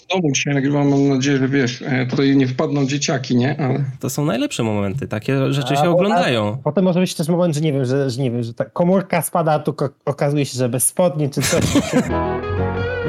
w 0.00 0.06
domu 0.06 0.32
dzisiaj 0.32 0.54
nagrywam, 0.54 0.88
mam 0.88 1.08
nadzieję, 1.08 1.38
że 1.38 1.48
wiesz, 1.48 1.82
e, 1.82 2.06
tutaj 2.06 2.36
nie 2.36 2.46
wpadną 2.46 2.86
dzieciaki, 2.86 3.36
nie? 3.36 3.60
Ale... 3.60 3.84
To 4.00 4.10
są 4.10 4.24
najlepsze 4.24 4.62
momenty, 4.62 5.08
takie 5.08 5.52
rzeczy 5.52 5.76
się 5.76 5.90
oglądają. 5.90 6.56
A 6.60 6.62
potem 6.64 6.84
może 6.84 7.00
być 7.00 7.14
też 7.14 7.28
moment, 7.28 7.54
że 7.54 7.60
nie 7.60 7.72
wiem, 7.72 7.84
że, 7.84 8.10
że 8.10 8.22
nie 8.22 8.30
wiem, 8.30 8.42
że 8.42 8.54
ta 8.54 8.64
komórka 8.64 9.22
spada, 9.22 9.52
a 9.52 9.58
tu 9.58 9.74
okazuje 10.04 10.46
się, 10.46 10.58
że 10.58 10.68
bez 10.68 10.86
spodni 10.86 11.30
czy 11.30 11.42
coś. 11.42 11.64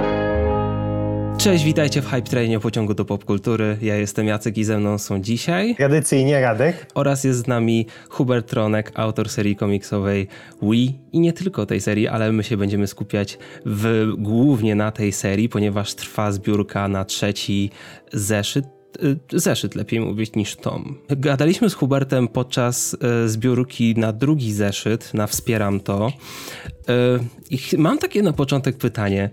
Cześć, 1.44 1.64
witajcie 1.64 2.02
w 2.02 2.06
Hype 2.06 2.22
Trainie 2.22 2.60
pociągu 2.60 2.94
do 2.94 3.06
popkultury. 3.06 3.78
Ja 3.82 3.96
jestem 3.96 4.28
Jacek 4.28 4.58
i 4.58 4.64
ze 4.64 4.78
mną 4.78 4.98
są 4.98 5.22
dzisiaj... 5.22 5.76
Tradycyjnie 5.76 6.42
Radek. 6.42 6.88
Oraz 6.96 7.24
jest 7.24 7.40
z 7.40 7.48
nami 7.48 7.88
Hubert 8.10 8.48
Tronek, 8.50 8.92
autor 8.96 9.30
serii 9.30 9.56
komiksowej 9.56 10.28
Wii 10.62 11.00
i 11.12 11.20
nie 11.20 11.34
tylko 11.34 11.66
tej 11.66 11.82
serii, 11.82 12.08
ale 12.08 12.32
my 12.32 12.44
się 12.44 12.58
będziemy 12.58 12.88
skupiać 12.88 13.38
w, 13.66 14.12
głównie 14.18 14.76
na 14.76 14.92
tej 14.92 15.12
serii, 15.12 15.50
ponieważ 15.50 15.94
trwa 15.94 16.32
zbiórka 16.32 16.88
na 16.88 17.06
trzeci 17.06 17.72
zeszyt 18.14 18.66
Y, 19.04 19.40
zeszyt, 19.40 19.76
lepiej 19.76 20.00
mówić, 20.00 20.36
niż 20.36 20.56
tom. 20.56 20.98
Gadaliśmy 21.10 21.70
z 21.70 21.74
Hubertem 21.74 22.28
podczas 22.28 22.94
y, 23.26 23.30
zbiórki 23.30 23.96
na 23.98 24.14
drugi 24.14 24.54
zeszyt, 24.54 25.14
na 25.14 25.28
Wspieram 25.28 25.80
to. 25.80 26.12
I 27.52 27.78
mam 27.78 27.98
takie 27.98 28.22
na 28.22 28.34
początek 28.34 28.78
pytanie. 28.78 29.30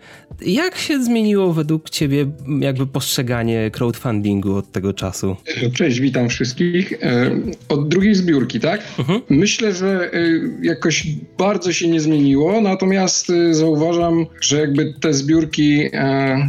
Jak 0.47 0.77
się 0.77 1.03
zmieniło 1.03 1.53
według 1.53 1.91
ciebie 1.91 2.27
jakby 2.61 2.87
postrzeganie 2.87 3.71
crowdfundingu 3.71 4.57
od 4.57 4.73
tego 4.73 4.93
czasu? 4.93 5.37
Cześć, 5.75 6.01
witam 6.01 6.29
wszystkich. 6.29 6.93
Od 7.69 7.89
drugiej 7.89 8.15
zbiórki, 8.15 8.61
tak? 8.61 8.81
Mhm. 8.99 9.21
Myślę, 9.29 9.73
że 9.73 10.11
jakoś 10.63 11.07
bardzo 11.39 11.73
się 11.73 11.89
nie 11.89 12.01
zmieniło, 12.01 12.61
natomiast 12.61 13.33
zauważam, 13.51 14.27
że 14.41 14.61
jakby 14.61 14.95
te 15.01 15.15
zbiórki 15.15 15.83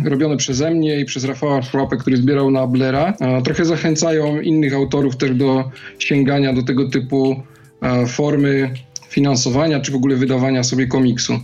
robione 0.06 0.38
przeze 0.38 0.72
mnie 0.72 1.00
i 1.00 1.06
przez 1.06 1.24
Rafała 1.24 1.62
Szłapę, 1.62 1.98
który 1.98 2.18
zbierał 2.18 2.52
na 2.52 2.68
Blera, 2.68 3.14
trochę 3.44 3.66
zachęcają 3.66 4.42
innych 4.42 4.74
autorów 4.74 5.18
też 5.18 5.32
do 5.32 5.72
sięgania 6.00 6.54
do 6.54 6.64
tego 6.64 6.90
typu 6.90 7.44
formy 8.08 8.74
finansowania, 9.12 9.80
czy 9.80 9.92
w 9.92 9.96
ogóle 9.96 10.16
wydawania 10.16 10.64
sobie 10.64 10.88
komiksu. 10.88 11.40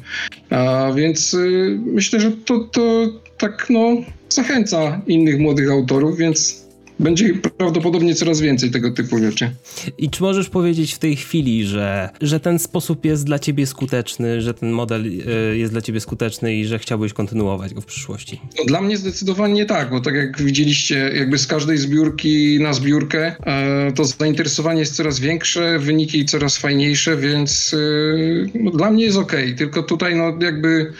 A 0.49 0.91
więc 0.95 1.33
y, 1.33 1.79
myślę, 1.85 2.19
że 2.19 2.31
to, 2.31 2.59
to 2.59 3.07
tak 3.37 3.67
no, 3.69 3.95
zachęca 4.29 5.01
innych 5.07 5.39
młodych 5.39 5.71
autorów, 5.71 6.17
więc 6.17 6.66
będzie 6.99 7.33
prawdopodobnie 7.57 8.15
coraz 8.15 8.41
więcej 8.41 8.71
tego 8.71 8.91
typu 8.91 9.17
rzeczy. 9.17 9.51
I 9.97 10.09
czy 10.09 10.23
możesz 10.23 10.49
powiedzieć 10.49 10.93
w 10.93 10.99
tej 10.99 11.15
chwili, 11.15 11.65
że, 11.65 12.09
że 12.21 12.39
ten 12.39 12.59
sposób 12.59 13.05
jest 13.05 13.25
dla 13.25 13.39
ciebie 13.39 13.67
skuteczny, 13.67 14.41
że 14.41 14.53
ten 14.53 14.71
model 14.71 15.05
e, 15.05 15.57
jest 15.57 15.73
dla 15.73 15.81
ciebie 15.81 15.99
skuteczny 15.99 16.55
i 16.55 16.65
że 16.65 16.79
chciałbyś 16.79 17.13
kontynuować 17.13 17.73
go 17.73 17.81
w 17.81 17.85
przyszłości? 17.85 18.41
No, 18.57 18.65
dla 18.65 18.81
mnie 18.81 18.97
zdecydowanie 18.97 19.65
tak, 19.65 19.89
bo 19.89 20.01
tak 20.01 20.15
jak 20.15 20.41
widzieliście, 20.41 21.11
jakby 21.15 21.37
z 21.37 21.47
każdej 21.47 21.77
zbiórki 21.77 22.59
na 22.59 22.73
zbiórkę, 22.73 23.35
e, 23.45 23.91
to 23.91 24.05
zainteresowanie 24.05 24.79
jest 24.79 24.95
coraz 24.95 25.19
większe, 25.19 25.79
wyniki 25.79 26.25
coraz 26.25 26.57
fajniejsze, 26.57 27.17
więc 27.17 27.73
e, 27.73 28.59
no, 28.59 28.71
dla 28.71 28.91
mnie 28.91 29.03
jest 29.03 29.17
ok. 29.17 29.33
Tylko 29.57 29.83
tutaj 29.83 30.15
no, 30.15 30.37
jakby 30.41 30.93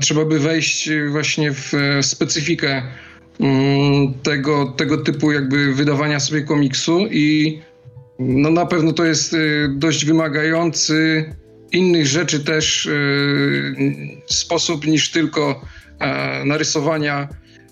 trzeba 0.00 0.24
by 0.24 0.38
wejść 0.38 0.90
właśnie 1.10 1.52
w 1.52 1.72
specyfikę 2.02 2.82
tego, 4.22 4.66
tego 4.66 4.96
typu 4.96 5.32
jakby 5.32 5.74
wydawania 5.74 6.20
sobie 6.20 6.42
komiksu 6.42 6.98
i 7.10 7.60
no 8.18 8.50
na 8.50 8.66
pewno 8.66 8.92
to 8.92 9.04
jest 9.04 9.32
y, 9.32 9.68
dość 9.76 10.04
wymagający 10.04 11.24
innych 11.72 12.06
rzeczy 12.06 12.44
też 12.44 12.86
y, 12.86 13.74
sposób 14.26 14.86
niż 14.86 15.10
tylko 15.10 15.60
e, 15.98 16.44
narysowania 16.44 17.28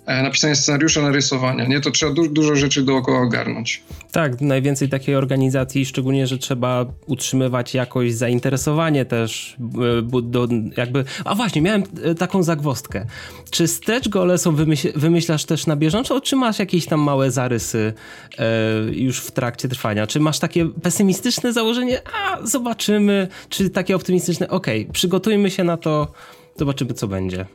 napisanie 0.09 0.57
scenariusza, 0.57 1.03
narysowania, 1.03 1.67
nie? 1.67 1.81
To 1.81 1.91
trzeba 1.91 2.13
du 2.13 2.29
dużo 2.29 2.57
rzeczy 2.57 2.83
dookoła 2.83 3.21
ogarnąć. 3.21 3.83
Tak, 4.13 4.41
najwięcej 4.41 4.89
takiej 4.89 5.15
organizacji, 5.15 5.87
szczególnie, 5.87 6.27
że 6.27 6.39
trzeba 6.39 6.87
utrzymywać 7.07 7.75
jakoś 7.75 8.15
zainteresowanie 8.15 9.05
też, 9.05 9.57
e, 9.59 10.23
do, 10.23 10.49
jakby... 10.77 11.05
A 11.25 11.35
właśnie, 11.35 11.63
miałem 11.63 11.83
e, 12.05 12.15
taką 12.15 12.43
zagwostkę. 12.43 13.07
Czy 13.51 13.69
stretch 13.69 14.09
gole 14.09 14.39
są 14.39 14.55
wymyśl 14.55 14.89
wymyślasz 14.95 15.45
też 15.45 15.67
na 15.67 15.77
bieżąco, 15.77 16.21
czy 16.21 16.37
masz 16.37 16.59
jakieś 16.59 16.87
tam 16.87 17.01
małe 17.01 17.31
zarysy 17.31 17.93
e, 18.39 18.45
już 18.93 19.21
w 19.21 19.31
trakcie 19.31 19.69
trwania? 19.69 20.07
Czy 20.07 20.21
masz 20.21 20.39
takie 20.39 20.67
pesymistyczne 20.83 21.53
założenie, 21.53 22.01
a 22.13 22.47
zobaczymy, 22.47 23.29
czy 23.49 23.71
takie 23.71 23.97
optymistyczne, 23.97 24.49
okej, 24.49 24.81
okay, 24.83 24.93
przygotujmy 24.93 25.51
się 25.51 25.65
na 25.65 25.77
to, 25.77 26.13
Zobaczymy, 26.59 26.95
co 26.95 27.09
będzie. 27.09 27.47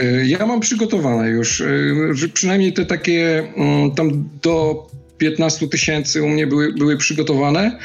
E, 0.00 0.26
ja 0.26 0.46
mam 0.46 0.60
przygotowane 0.60 1.30
już, 1.30 1.60
e, 1.60 2.28
przynajmniej 2.34 2.72
te 2.72 2.86
takie 2.86 3.48
mm, 3.56 3.90
tam 3.90 4.28
do 4.42 4.86
15 5.18 5.68
tysięcy 5.68 6.22
u 6.22 6.28
mnie 6.28 6.46
były, 6.46 6.72
były 6.72 6.96
przygotowane. 6.96 7.78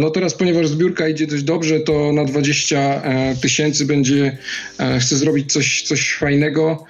No 0.00 0.10
teraz, 0.10 0.34
ponieważ 0.34 0.68
zbiórka 0.68 1.08
idzie 1.08 1.26
dość 1.26 1.42
dobrze, 1.42 1.80
to 1.80 2.12
na 2.12 2.24
20 2.24 2.78
e, 2.78 3.36
tysięcy 3.36 3.86
będzie, 3.86 4.38
chcę 5.00 5.16
zrobić 5.16 5.52
coś, 5.52 5.82
coś 5.82 6.14
fajnego 6.14 6.84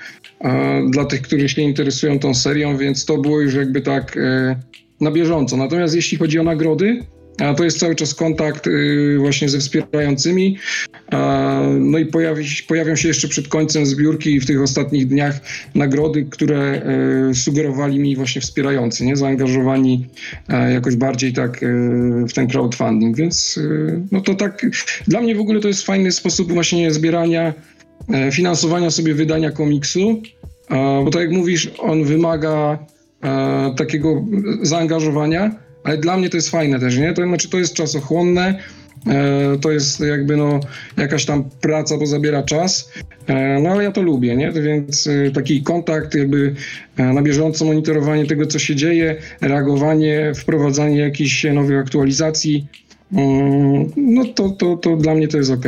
dla 0.91 1.05
tych, 1.05 1.23
którzy 1.23 1.49
się 1.49 1.63
interesują 1.63 2.19
tą 2.19 2.35
serią, 2.35 2.77
więc 2.77 3.05
to 3.05 3.19
było 3.19 3.41
już 3.41 3.55
jakby 3.55 3.81
tak 3.81 4.19
na 5.01 5.11
bieżąco. 5.11 5.57
Natomiast 5.57 5.95
jeśli 5.95 6.19
chodzi 6.19 6.39
o 6.39 6.43
nagrody, 6.43 7.01
a 7.39 7.55
to 7.55 7.65
jest 7.65 7.79
cały 7.79 7.95
czas 7.95 8.15
kontakt 8.15 8.67
y, 8.67 9.17
właśnie 9.19 9.49
ze 9.49 9.59
wspierającymi. 9.59 10.59
No 11.81 11.99
i 11.99 12.07
pojawi, 12.07 12.45
pojawią 12.69 12.97
się 12.97 13.09
jeszcze 13.09 13.29
przed 13.29 13.49
końcem 13.49 13.87
zbiórki 13.87 14.41
w 14.41 14.47
tych 14.47 14.63
ostatnich 14.63 15.07
dniach 15.07 15.41
nagrody, 15.75 16.27
które 16.31 16.83
y, 17.31 17.35
sugerowali 17.35 17.99
mi 17.99 18.17
właśnie 18.17 18.41
wspierający, 18.41 19.05
nie? 19.05 19.17
zaangażowani 19.17 20.07
jakoś 20.73 20.97
bardziej 20.97 21.33
tak 21.33 21.63
y, 21.63 21.67
w 22.29 22.33
ten 22.33 22.49
crowdfunding. 22.49 23.17
Więc 23.17 23.61
no 24.13 24.21
to 24.21 24.35
tak, 24.35 24.67
dla 25.09 25.21
mnie 25.21 25.35
w 25.35 25.41
ogóle 25.41 25.61
to 25.61 25.69
jest 25.69 25.87
fajny 25.87 26.13
sposób 26.13 26.53
właśnie 26.53 26.91
zbierania, 26.91 27.55
e, 28.13 28.33
finansowania 28.33 28.91
sobie 28.91 29.15
wydania 29.15 29.51
komiksu, 29.51 30.23
bo 31.05 31.11
tak 31.11 31.23
jak 31.23 31.31
mówisz, 31.31 31.71
on 31.79 32.05
wymaga 32.05 32.79
e, 33.23 33.75
takiego 33.77 34.25
zaangażowania 34.63 35.70
ale 35.85 35.99
dla 35.99 36.17
mnie 36.17 36.31
to 36.31 36.37
jest 36.37 36.51
fajne 36.51 36.81
też, 36.81 36.99
nie? 36.99 37.13
To 37.13 37.23
znaczy 37.23 37.49
to 37.49 37.59
jest 37.59 37.75
czasochłonne, 37.75 38.59
e, 39.07 39.59
to 39.61 39.71
jest 39.71 40.01
jakby 40.01 40.37
no 40.37 40.61
jakaś 40.97 41.25
tam 41.25 41.51
praca, 41.61 41.97
bo 41.97 42.07
zabiera 42.07 42.43
czas, 42.43 42.93
e, 43.27 43.61
no 43.61 43.71
ale 43.71 43.85
ja 43.85 43.93
to 43.93 44.03
lubię, 44.03 44.37
nie? 44.37 44.53
Więc 44.53 45.07
e, 45.07 45.31
taki 45.31 45.63
kontakt, 45.63 46.15
jakby 46.15 46.55
na 46.97 47.23
bieżąco 47.23 47.65
monitorowanie 47.65 48.27
tego, 48.27 48.47
co 48.47 48.59
się 48.59 48.77
dzieje, 48.77 49.17
reagowanie, 49.41 50.33
wprowadzanie 50.35 50.99
jakichś 50.99 51.45
nowych 51.45 51.79
aktualizacji, 51.79 52.67
no 53.97 54.25
to, 54.35 54.51
to, 54.51 54.77
to 54.77 54.97
dla 54.97 55.15
mnie 55.15 55.29
to 55.29 55.37
jest 55.37 55.51
ok. 55.51 55.65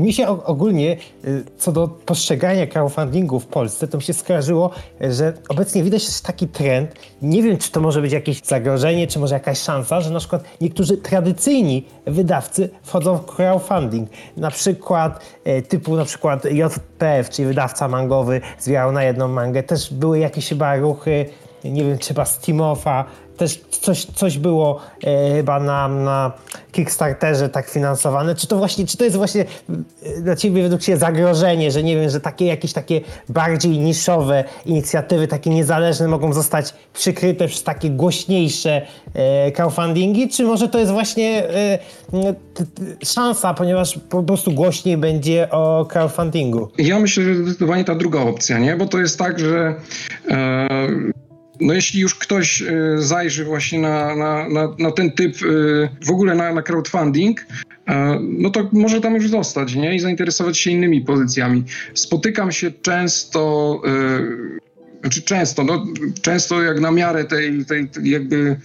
Mi 0.00 0.12
się 0.12 0.28
ogólnie 0.28 0.96
y, 1.24 1.44
co 1.56 1.72
do 1.72 1.88
postrzegania 1.88 2.66
crowdfundingu 2.66 3.40
w 3.40 3.46
Polsce, 3.46 3.88
to 3.88 3.96
mi 3.96 4.02
się 4.02 4.12
skojarzyło, 4.12 4.70
że 5.00 5.32
obecnie 5.48 5.82
widać 5.82 6.20
taki 6.20 6.48
trend. 6.48 6.94
Nie 7.22 7.42
wiem, 7.42 7.58
czy 7.58 7.72
to 7.72 7.80
może 7.80 8.02
być 8.02 8.12
jakieś 8.12 8.42
zagrożenie, 8.42 9.06
czy 9.06 9.18
może 9.18 9.34
jakaś 9.34 9.58
szansa, 9.58 10.00
że 10.00 10.10
na 10.10 10.18
przykład 10.18 10.44
niektórzy 10.60 10.96
tradycyjni 10.96 11.84
wydawcy 12.06 12.70
wchodzą 12.82 13.16
w 13.16 13.26
crowdfunding. 13.26 14.08
Na 14.36 14.50
przykład 14.50 15.20
e, 15.44 15.62
typu 15.62 15.96
na 15.96 16.04
przykład 16.04 16.44
JPF, 16.44 17.30
czyli 17.30 17.48
wydawca 17.48 17.88
mangowy, 17.88 18.40
zbierał 18.58 18.92
na 18.92 19.04
jedną 19.04 19.28
mangę. 19.28 19.62
Też 19.62 19.94
były 19.94 20.18
jakieś 20.18 20.48
chyba 20.48 20.76
ruchy, 20.76 21.26
nie 21.64 21.84
wiem, 21.84 21.98
trzeba 21.98 22.24
Steamofa, 22.24 23.04
też 23.36 23.60
coś, 23.70 24.04
coś 24.04 24.38
było 24.38 24.80
e, 25.04 25.36
chyba 25.36 25.60
na, 25.60 25.88
na 25.88 26.32
Kickstarterze 26.72 27.48
tak 27.48 27.68
finansowane. 27.68 28.34
Czy 28.34 28.46
to 28.46 28.56
właśnie, 28.56 28.86
czy 28.86 28.96
to 28.96 29.04
jest 29.04 29.16
właśnie 29.16 29.44
e, 30.02 30.20
dla 30.20 30.36
ciebie 30.36 30.62
według 30.62 30.80
ciebie 30.80 30.98
zagrożenie, 30.98 31.70
że 31.70 31.82
nie 31.82 31.96
wiem, 31.96 32.10
że 32.10 32.20
takie 32.20 32.46
jakieś 32.46 32.72
takie 32.72 33.00
bardziej 33.28 33.78
niszowe 33.78 34.44
inicjatywy, 34.66 35.28
takie 35.28 35.50
niezależne 35.50 36.08
mogą 36.08 36.32
zostać 36.32 36.74
przykryte 36.94 37.48
przez 37.48 37.62
takie 37.62 37.90
głośniejsze 37.90 38.82
e, 39.14 39.52
crowdfundingi, 39.52 40.28
czy 40.28 40.44
może 40.44 40.68
to 40.68 40.78
jest 40.78 40.92
właśnie 40.92 41.48
e, 41.48 41.78
szansa, 43.04 43.54
ponieważ 43.54 43.98
po 44.08 44.22
prostu 44.22 44.52
głośniej 44.52 44.96
będzie 44.96 45.50
o 45.50 45.86
crowdfundingu? 45.88 46.68
Ja 46.78 46.98
myślę, 47.00 47.24
że 47.24 47.34
zdecydowanie 47.34 47.84
ta 47.84 47.94
druga 47.94 48.20
opcja, 48.20 48.58
nie? 48.58 48.76
Bo 48.76 48.86
to 48.86 48.98
jest 48.98 49.18
tak, 49.18 49.38
że 49.38 49.74
e, 50.30 50.68
no 51.60 51.74
jeśli 51.74 52.00
już 52.00 52.14
ktoś 52.14 52.62
y, 52.62 52.66
zajrzy 52.98 53.44
właśnie 53.44 53.78
na, 53.78 54.16
na, 54.16 54.48
na, 54.48 54.74
na 54.78 54.90
ten 54.90 55.10
typ, 55.10 55.42
y, 55.42 55.88
w 56.06 56.10
ogóle 56.10 56.34
na, 56.34 56.52
na 56.52 56.62
crowdfunding, 56.62 57.40
y, 57.40 57.44
no 58.20 58.50
to 58.50 58.68
może 58.72 59.00
tam 59.00 59.14
już 59.14 59.28
zostać 59.28 59.74
nie? 59.74 59.94
i 59.94 60.00
zainteresować 60.00 60.58
się 60.58 60.70
innymi 60.70 61.00
pozycjami. 61.00 61.64
Spotykam 61.94 62.52
się 62.52 62.70
często, 62.70 63.82
znaczy 65.00 65.22
często, 65.22 65.64
no, 65.64 65.86
często 66.22 66.62
jak 66.62 66.80
na 66.80 66.90
miarę 66.90 67.24
tej, 67.24 67.64
tej, 67.64 67.88
tej 67.88 68.10
jakby 68.10 68.56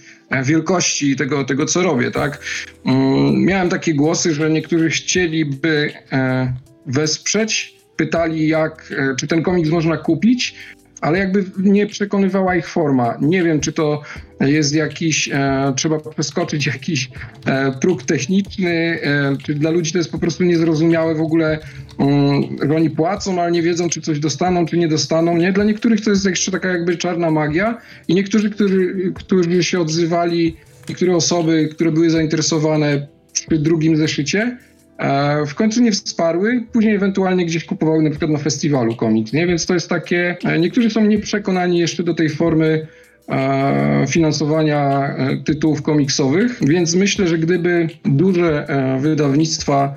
wielkości 0.44 1.16
tego, 1.16 1.44
tego, 1.44 1.66
co 1.66 1.82
robię, 1.82 2.10
tak? 2.10 2.40
Mm, 2.84 3.44
miałem 3.44 3.68
takie 3.68 3.94
głosy, 3.94 4.34
że 4.34 4.50
niektórzy 4.50 4.90
chcieliby 4.90 5.92
wesprzeć, 6.86 7.76
pytali 7.96 8.48
jak, 8.48 8.94
czy 9.18 9.26
ten 9.26 9.42
komiks 9.42 9.70
można 9.70 9.96
kupić, 9.96 10.54
ale 11.02 11.18
jakby 11.18 11.44
nie 11.58 11.86
przekonywała 11.86 12.56
ich 12.56 12.68
forma. 12.68 13.18
Nie 13.20 13.42
wiem, 13.42 13.60
czy 13.60 13.72
to 13.72 14.02
jest 14.40 14.74
jakiś, 14.74 15.28
e, 15.32 15.72
trzeba 15.76 15.98
przeskoczyć 15.98 16.66
jakiś 16.66 17.10
e, 17.46 17.72
próg 17.80 18.02
techniczny, 18.02 18.70
e, 19.02 19.36
czy 19.44 19.54
dla 19.54 19.70
ludzi 19.70 19.92
to 19.92 19.98
jest 19.98 20.12
po 20.12 20.18
prostu 20.18 20.44
niezrozumiałe 20.44 21.14
w 21.14 21.20
ogóle, 21.20 21.58
um, 21.98 22.72
oni 22.76 22.90
płacą, 22.90 23.42
ale 23.42 23.52
nie 23.52 23.62
wiedzą, 23.62 23.88
czy 23.88 24.00
coś 24.00 24.18
dostaną, 24.18 24.66
czy 24.66 24.78
nie 24.78 24.88
dostaną. 24.88 25.36
Nie? 25.36 25.52
Dla 25.52 25.64
niektórych 25.64 26.00
to 26.00 26.10
jest 26.10 26.26
jeszcze 26.26 26.50
taka 26.50 26.68
jakby 26.68 26.96
czarna 26.96 27.30
magia 27.30 27.78
i 28.08 28.14
niektórzy, 28.14 28.50
którzy, 28.50 29.12
którzy 29.14 29.64
się 29.64 29.80
odzywali, 29.80 30.56
niektóre 30.88 31.16
osoby, 31.16 31.68
które 31.72 31.92
były 31.92 32.10
zainteresowane 32.10 33.06
przy 33.32 33.58
drugim 33.58 33.96
zeszycie, 33.96 34.58
w 35.46 35.54
końcu 35.54 35.82
nie 35.82 35.92
wsparły, 35.92 36.64
później 36.72 36.94
ewentualnie 36.94 37.46
gdzieś 37.46 37.64
kupowały 37.64 38.02
na 38.02 38.10
przykład 38.10 38.30
na 38.30 38.38
festiwalu 38.38 38.96
komiks, 38.96 39.32
nie? 39.32 39.46
Więc 39.46 39.66
to 39.66 39.74
jest 39.74 39.88
takie, 39.88 40.36
e, 40.44 40.58
niektórzy 40.58 40.90
są 40.90 41.04
nieprzekonani 41.04 41.78
jeszcze 41.78 42.02
do 42.02 42.14
tej 42.14 42.28
formy 42.28 42.86
E, 43.11 43.11
finansowania 44.08 45.08
e, 45.16 45.36
tytułów 45.36 45.82
komiksowych, 45.82 46.58
więc 46.60 46.94
myślę, 46.94 47.28
że 47.28 47.38
gdyby 47.38 47.88
duże 48.04 48.68
e, 48.68 49.00
wydawnictwa 49.00 49.94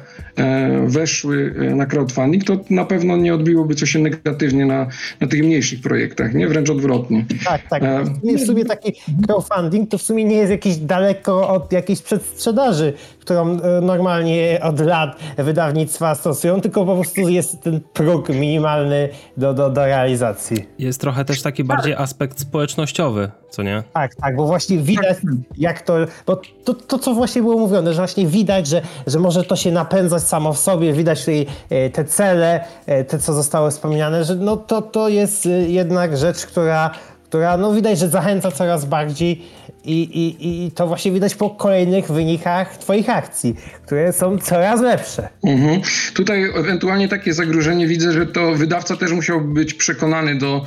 weszły 0.88 1.56
na 1.75 1.86
crowdfunding, 1.86 2.44
to 2.44 2.57
na 2.69 2.86
pewno 2.86 3.18
nie 3.18 3.33
odbiłoby 3.33 3.75
coś 3.75 3.89
się 3.89 4.00
negatywnie 4.00 4.66
na, 4.66 4.88
na 5.19 5.27
tych 5.27 5.44
mniejszych 5.44 5.81
projektach, 5.81 6.33
nie? 6.33 6.48
Wręcz 6.48 6.69
odwrotnie. 6.69 7.25
Tak, 7.45 7.62
tak. 7.69 7.83
W 8.24 8.45
sumie 8.45 8.66
taki 8.66 8.94
crowdfunding 9.28 9.89
to 9.89 9.98
w 9.98 10.01
sumie 10.01 10.24
nie 10.24 10.36
jest 10.36 10.51
jakiś 10.51 10.78
daleko 10.78 11.50
od 11.50 11.74
jakiejś 11.74 12.01
przedsprzedaży, 12.01 12.94
którą 13.19 13.57
normalnie 13.81 14.60
od 14.63 14.80
lat 14.80 15.19
wydawnictwa 15.38 16.16
stosują, 16.16 16.62
tylko 16.62 16.86
po 16.86 16.95
prostu 16.95 17.30
jest 17.30 17.62
ten 17.62 17.81
próg 17.94 18.30
minimalny 18.30 19.10
do, 19.38 19.54
do, 19.54 19.69
do 19.69 19.86
realizacji. 19.86 20.66
Jest 20.80 21.01
trochę 21.01 21.25
też 21.25 21.42
taki 21.42 21.63
bardziej 21.63 21.94
aspekt 21.94 22.39
społecznościowy 22.39 23.15
co 23.50 23.64
nie? 23.64 23.84
Tak, 23.94 24.16
tak, 24.16 24.36
bo 24.36 24.46
właśnie 24.46 24.78
widać 24.78 25.18
jak 25.58 25.82
to, 25.82 25.94
bo 26.26 26.42
to, 26.64 26.74
to 26.74 27.00
co 27.00 27.14
właśnie 27.14 27.42
było 27.42 27.58
mówione, 27.58 27.94
że 27.94 27.98
właśnie 27.98 28.28
widać, 28.28 28.68
że, 28.68 28.82
że 29.08 29.20
może 29.20 29.44
to 29.44 29.56
się 29.56 29.72
napędzać 29.72 30.24
samo 30.24 30.54
w 30.54 30.58
sobie, 30.58 30.94
widać 30.94 31.20
tutaj 31.20 31.46
e, 31.70 31.90
te 31.90 32.06
cele, 32.06 32.66
e, 32.86 33.04
te 33.04 33.20
co 33.20 33.34
zostały 33.34 33.72
wspomniane, 33.72 34.24
że 34.24 34.36
no 34.36 34.58
to, 34.58 34.82
to 34.82 35.10
jest 35.10 35.46
e, 35.46 35.50
jednak 35.50 36.18
rzecz, 36.18 36.46
która, 36.46 36.92
która 37.24 37.58
no 37.58 37.74
widać, 37.74 38.00
że 38.00 38.10
zachęca 38.10 38.52
coraz 38.52 38.86
bardziej 38.86 39.46
i, 39.86 40.04
i, 40.20 40.66
I 40.66 40.72
to 40.72 40.88
właśnie 40.88 41.12
widać 41.12 41.36
po 41.36 41.50
kolejnych 41.50 42.12
wynikach 42.12 42.78
Twoich 42.78 43.10
akcji, 43.10 43.56
które 43.86 44.14
są 44.14 44.38
coraz 44.38 44.82
lepsze. 44.82 45.30
Mhm. 45.44 45.82
Tutaj 46.14 46.44
ewentualnie 46.56 47.08
takie 47.08 47.34
zagrożenie 47.34 47.88
widzę, 47.88 48.12
że 48.12 48.26
to 48.26 48.52
wydawca 48.56 48.98
też 48.98 49.12
musiał 49.12 49.42
być 49.42 49.74
przekonany 49.74 50.36
do, 50.36 50.66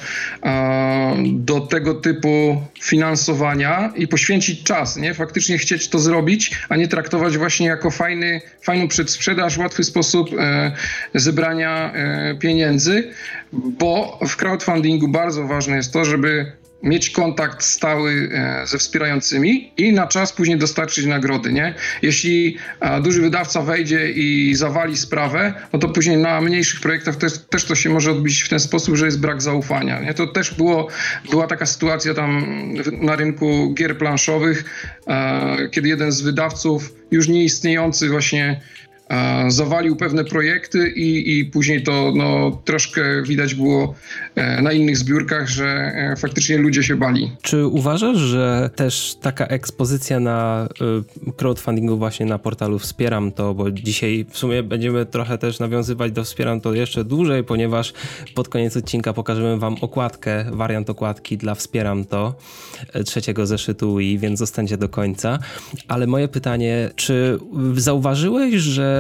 do 1.25 1.61
tego 1.61 1.95
typu 1.95 2.63
finansowania 2.81 3.93
i 3.97 4.09
poświęcić 4.09 4.63
czas, 4.63 4.97
nie? 4.97 5.15
Faktycznie 5.15 5.59
chcieć 5.59 5.89
to 5.89 5.99
zrobić, 5.99 6.51
a 6.69 6.77
nie 6.77 6.89
traktować 6.89 7.39
właśnie 7.39 7.67
jako 7.67 7.91
fajny, 7.91 8.41
fajną 8.63 8.89
przedsprzedaż, 8.89 9.59
łatwy 9.59 9.85
sposób 9.85 10.31
e, 10.39 10.73
zebrania 11.15 11.93
e, 11.93 12.35
pieniędzy, 12.35 13.11
bo 13.53 14.19
w 14.29 14.37
crowdfundingu 14.37 15.09
bardzo 15.09 15.47
ważne 15.47 15.77
jest 15.77 15.93
to, 15.93 16.05
żeby 16.05 16.53
mieć 16.83 17.11
kontakt 17.11 17.63
stały 17.63 18.31
e, 18.33 18.67
ze 18.67 18.79
wspierającymi 18.79 19.73
i 19.77 19.93
na 19.93 20.07
czas 20.07 20.33
później 20.33 20.59
dostarczyć 20.59 21.07
nagrody, 21.07 21.53
nie? 21.53 21.75
Jeśli 22.03 22.57
duży 23.03 23.23
wydawca 23.23 23.63
wejdzie 23.63 24.11
i 24.11 24.55
zawali 24.55 24.97
sprawę, 24.97 25.55
no 25.73 25.79
to 25.79 25.89
później 25.89 26.17
na 26.17 26.41
mniejszych 26.41 26.81
projektach 26.81 27.17
też, 27.17 27.39
też 27.39 27.65
to 27.65 27.75
się 27.75 27.91
może 27.91 28.11
odbić 28.11 28.43
w 28.43 28.49
ten 28.49 28.61
sposób, 28.61 28.97
że 28.97 29.07
jest 29.07 29.21
brak 29.21 29.43
zaufania, 29.43 30.01
nie? 30.01 30.15
To 30.15 30.27
też 30.27 30.55
było, 30.55 30.89
była 31.31 31.47
taka 31.47 31.67
sytuacja 31.67 32.15
tam 32.15 32.45
na 32.93 33.17
rynku 33.17 33.75
gier 33.75 33.99
planszowych, 33.99 34.65
kiedy 35.71 35.89
jeden 35.89 36.13
z 36.13 36.21
wydawców 36.21 36.95
już 37.11 37.29
nieistniejący 37.29 38.09
właśnie 38.09 38.61
zawalił 39.49 39.97
pewne 39.97 40.25
projekty 40.25 40.89
i, 40.89 41.39
i 41.39 41.45
później 41.45 41.83
to 41.83 42.13
no, 42.17 42.61
troszkę 42.65 43.23
widać 43.23 43.55
było 43.55 43.95
e, 44.35 44.63
na 44.63 44.73
innych 44.73 44.97
zbiórkach, 44.97 45.49
że 45.49 45.67
e, 45.67 46.17
faktycznie 46.17 46.59
ludzie 46.59 46.83
się 46.83 46.97
bali. 46.97 47.33
Czy 47.43 47.67
uważasz, 47.67 48.17
że 48.17 48.71
też 48.77 49.17
taka 49.23 49.47
ekspozycja 49.47 50.21
na 50.21 50.69
e, 51.29 51.33
crowdfundingu 51.33 51.99
właśnie 51.99 52.27
na 52.27 52.39
portalu 52.39 52.79
Wspieram 52.79 53.33
to, 53.33 53.55
bo 53.55 53.71
dzisiaj 53.71 54.27
w 54.31 54.39
sumie 54.39 54.63
będziemy 54.63 55.07
trochę 55.07 55.39
też 55.39 55.59
nawiązywać 55.59 56.13
do 56.13 56.25
Wspieram 56.25 56.61
to 56.61 56.75
jeszcze 56.75 57.05
dłużej, 57.05 57.45
ponieważ 57.45 57.93
pod 58.35 58.49
koniec 58.49 58.77
odcinka 58.77 59.13
pokażemy 59.13 59.59
wam 59.59 59.77
okładkę, 59.81 60.45
wariant 60.53 60.91
okładki 60.91 61.37
dla 61.37 61.55
Wspieram 61.55 62.05
to 62.05 62.35
trzeciego 63.05 63.47
zeszytu 63.47 64.01
i 64.01 64.19
więc 64.19 64.39
zostańcie 64.39 64.77
do 64.77 64.89
końca. 64.89 65.39
Ale 65.89 66.07
moje 66.07 66.29
pytanie, 66.29 66.91
czy 66.97 67.39
zauważyłeś, 67.77 68.55
że 68.55 68.98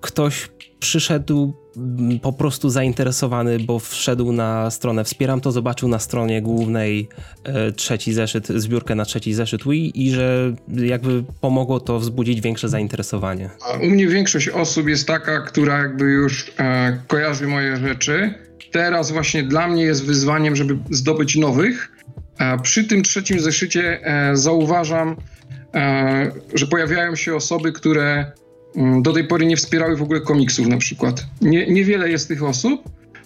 ktoś 0.00 0.48
przyszedł 0.82 1.54
mm, 1.76 2.20
po 2.20 2.32
prostu 2.32 2.70
zainteresowany, 2.70 3.58
bo 3.58 3.78
wszedł 3.78 4.32
na 4.32 4.70
stronę 4.70 5.04
Wspieram 5.04 5.40
to, 5.40 5.52
zobaczył 5.52 5.88
na 5.88 5.98
stronie 5.98 6.42
głównej 6.42 7.08
e, 7.44 7.72
trzeci 7.72 8.12
zeszyt, 8.12 8.48
zbiórkę 8.48 8.94
na 8.94 9.04
trzeci 9.04 9.34
zeszyt 9.34 9.64
Wii 9.64 10.06
i 10.06 10.10
że 10.10 10.54
jakby 10.68 11.24
pomogło 11.40 11.80
to 11.80 11.98
wzbudzić 11.98 12.40
większe 12.40 12.68
zainteresowanie. 12.68 13.50
U 13.82 13.86
mnie 13.86 14.08
większość 14.08 14.48
osób 14.48 14.88
jest 14.88 15.06
taka, 15.06 15.40
która 15.40 15.78
jakby 15.78 16.04
już 16.04 16.52
e, 16.58 16.98
kojarzy 17.06 17.46
moje 17.46 17.76
rzeczy. 17.76 18.34
Teraz 18.72 19.12
właśnie 19.12 19.42
dla 19.42 19.68
mnie 19.68 19.82
jest 19.82 20.04
wyzwaniem, 20.04 20.56
żeby 20.56 20.78
zdobyć 20.90 21.36
nowych. 21.36 21.92
E, 22.38 22.58
przy 22.58 22.84
tym 22.84 23.02
trzecim 23.02 23.40
zeszycie 23.40 24.00
e, 24.02 24.36
zauważam, 24.36 25.16
e, 25.74 26.30
że 26.54 26.66
pojawiają 26.66 27.16
się 27.16 27.34
osoby, 27.34 27.72
które 27.72 28.32
do 29.02 29.12
tej 29.12 29.24
pory 29.24 29.46
nie 29.46 29.56
wspierały 29.56 29.96
w 29.96 30.02
ogóle 30.02 30.20
komiksów 30.20 30.66
na 30.66 30.76
przykład. 30.76 31.26
Nie, 31.40 31.66
niewiele 31.66 32.10
jest 32.10 32.28
tych 32.28 32.42
osób, 32.42 32.82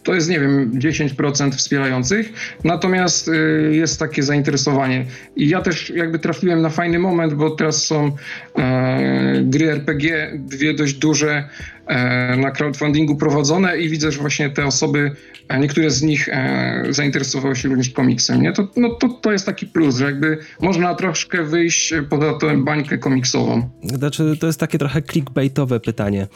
to 0.06 0.14
jest, 0.14 0.31
nie 0.31 0.41
wiem, 0.41 0.73
10% 0.73 1.50
wspierających, 1.50 2.32
natomiast 2.64 3.29
y, 3.29 3.70
jest 3.73 3.99
takie 3.99 4.23
zainteresowanie. 4.23 5.06
I 5.37 5.49
ja 5.49 5.61
też 5.61 5.91
jakby 5.91 6.19
trafiłem 6.19 6.62
na 6.62 6.70
fajny 6.70 6.99
moment, 6.99 7.35
bo 7.35 7.50
teraz 7.50 7.85
są 7.85 8.17
e, 8.58 9.43
gry 9.43 9.70
RPG, 9.70 10.32
dwie 10.35 10.75
dość 10.75 10.94
duże 10.94 11.49
e, 11.87 12.37
na 12.37 12.50
crowdfundingu 12.50 13.17
prowadzone 13.17 13.79
i 13.79 13.88
widzę, 13.88 14.12
że 14.12 14.20
właśnie 14.20 14.50
te 14.50 14.67
osoby, 14.67 15.11
e, 15.49 15.58
niektóre 15.58 15.91
z 15.91 16.03
nich 16.03 16.29
e, 16.29 16.85
zainteresowały 16.91 17.56
się 17.56 17.69
również 17.69 17.91
komiksem. 17.91 18.43
Nie? 18.43 18.53
To, 18.53 18.69
no, 18.76 18.91
to, 18.91 19.08
to 19.08 19.32
jest 19.32 19.47
taki 19.47 19.67
plus, 19.67 19.96
że 19.96 20.05
jakby 20.05 20.39
można 20.60 20.94
troszkę 20.94 21.44
wyjść 21.44 21.94
poza 22.10 22.39
tę 22.39 22.56
bańkę 22.56 22.98
komiksową. 22.98 23.70
Znaczy, 23.82 24.36
to 24.41 24.46
jest 24.46 24.60
takie 24.60 24.79
trochę 24.79 25.03
clickbaitowe 25.03 25.81
pytanie. 25.81 26.27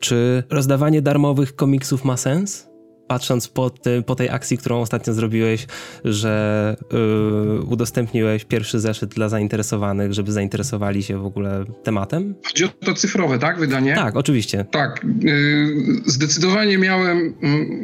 Czy 0.00 0.42
rozdawanie 0.50 1.02
darmowych 1.02 1.56
komiksów 1.56 2.04
ma 2.04 2.16
sens? 2.16 2.73
Patrząc 3.06 3.48
po, 3.48 3.70
po 4.06 4.14
tej 4.14 4.28
akcji, 4.28 4.58
którą 4.58 4.80
ostatnio 4.80 5.14
zrobiłeś, 5.14 5.66
że 6.04 6.76
yy, 6.92 7.62
udostępniłeś 7.62 8.44
pierwszy 8.44 8.80
zeszyt 8.80 9.14
dla 9.14 9.28
zainteresowanych, 9.28 10.12
żeby 10.12 10.32
zainteresowali 10.32 11.02
się 11.02 11.18
w 11.18 11.26
ogóle 11.26 11.64
tematem? 11.82 12.34
Chodzi 12.46 12.64
o 12.64 12.68
to 12.68 12.94
cyfrowe, 12.94 13.38
tak? 13.38 13.58
Wydanie? 13.58 13.94
Tak, 13.94 14.16
oczywiście. 14.16 14.64
Tak. 14.70 15.06
Yy, 15.22 16.02
zdecydowanie 16.06 16.78
miałem, 16.78 17.34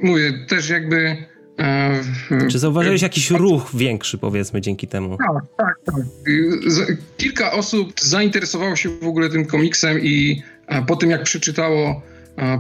mówię, 0.03 0.47
też 0.49 0.69
jakby 0.69 1.17
e, 1.59 2.01
czy 2.51 2.59
zauważyłeś 2.59 3.03
jakiś 3.03 3.31
ruch 3.31 3.71
większy, 3.75 4.19
powiedzmy, 4.19 4.61
dzięki 4.61 4.89
temu? 4.89 5.17
Tak, 5.17 5.43
tak, 5.57 5.75
tak. 5.87 5.97
Y, 6.29 6.97
kilka 7.17 7.53
osób 7.53 8.01
zainteresowało 8.01 8.77
się 8.77 8.89
w 8.89 9.07
ogóle 9.07 9.29
tym 9.29 9.47
komiksem 9.47 10.01
i 10.01 10.43
po 10.87 10.97
tym, 10.97 11.11
jak 11.11 11.23
przeczytało 11.23 12.03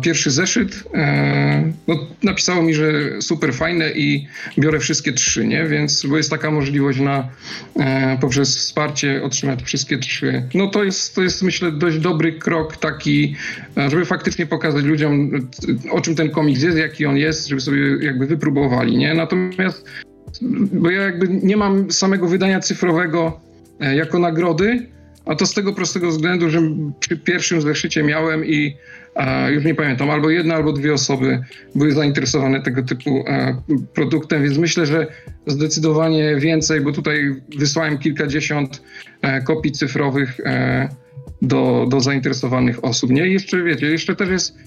pierwszy 0.03 0.31
zeszyt, 0.31 0.85
e, 0.95 1.73
no, 1.89 2.07
napisało 2.23 2.63
mi, 2.63 2.75
że 2.75 2.93
super 3.23 3.55
fajne 3.55 3.91
i 3.91 4.27
biorę 4.59 4.79
wszystkie 4.79 5.13
trzy, 5.13 5.47
nie? 5.47 5.67
Więc 5.67 6.07
bo 6.07 6.17
jest 6.17 6.31
taka 6.31 6.51
możliwość 6.51 7.01
na 7.01 7.29
e, 7.77 8.19
poprzez 8.21 8.57
wsparcie 8.57 9.23
otrzymać 9.23 9.63
wszystkie 9.63 9.99
trzy. 9.99 10.43
No 10.55 10.67
to 10.67 10.85
jest, 10.85 11.15
to 11.15 11.23
jest 11.23 11.43
myślę 11.43 11.73
dość 11.73 11.99
dobry 11.99 12.33
krok 12.33 12.77
taki, 12.77 13.37
e, 13.77 13.91
żeby 13.91 14.05
faktycznie 14.05 14.47
pokazać 14.47 14.85
ludziom 14.85 15.31
o 15.91 16.01
czym 16.01 16.15
ten 16.15 16.31
komiks 16.31 16.63
jest, 16.63 16.79
jaki 16.79 17.07
on 17.07 17.17
jest, 17.17 17.49
żeby 17.49 17.61
sobie 17.61 17.81
jakby 18.01 18.27
wypróbowali, 18.27 18.97
nie? 18.97 19.15
Natomiast 19.15 19.85
bo 20.73 20.91
ja 20.91 21.03
jakby 21.03 21.29
nie 21.29 21.57
mam 21.57 21.91
samego 21.91 22.29
wydania 22.29 22.61
cyfrowego 22.61 23.41
jako 23.81 24.19
nagrody, 24.19 24.87
a 25.27 25.35
to 25.35 25.47
z 25.47 25.55
tego 25.55 25.73
prostego 25.73 26.09
względu, 26.09 26.51
że 26.51 26.61
przy 27.01 27.17
pierwszym 27.17 27.61
zeszycie 27.61 28.03
miałem 28.03 28.47
i 28.47 28.77
już 29.50 29.65
nie 29.65 29.75
pamiętam, 29.75 30.11
albo 30.11 30.31
jedna, 30.31 30.55
albo 30.55 30.73
dwie 30.73 30.93
osoby 30.93 31.41
były 31.75 31.93
zainteresowane 31.93 32.62
tego 32.62 32.83
typu 32.83 33.25
e, 33.27 33.62
produktem, 33.95 34.43
więc 34.43 34.59
myślę, 34.59 34.87
że 34.87 35.07
zdecydowanie 35.47 36.37
więcej, 36.37 36.81
bo 36.81 36.93
tutaj 36.93 37.35
wysłałem 37.59 37.99
kilkadziesiąt 37.99 38.83
e, 39.23 39.43
kopii 39.43 39.73
cyfrowych 39.73 40.41
e, 40.45 40.89
do, 41.43 41.87
do 41.89 42.00
zainteresowanych 42.00 42.85
osób. 42.85 43.11
Nie? 43.11 43.27
Jeszcze 43.27 43.62
wiecie, 43.62 43.87
jeszcze 43.87 44.17
też 44.17 44.29
jest 44.29 44.59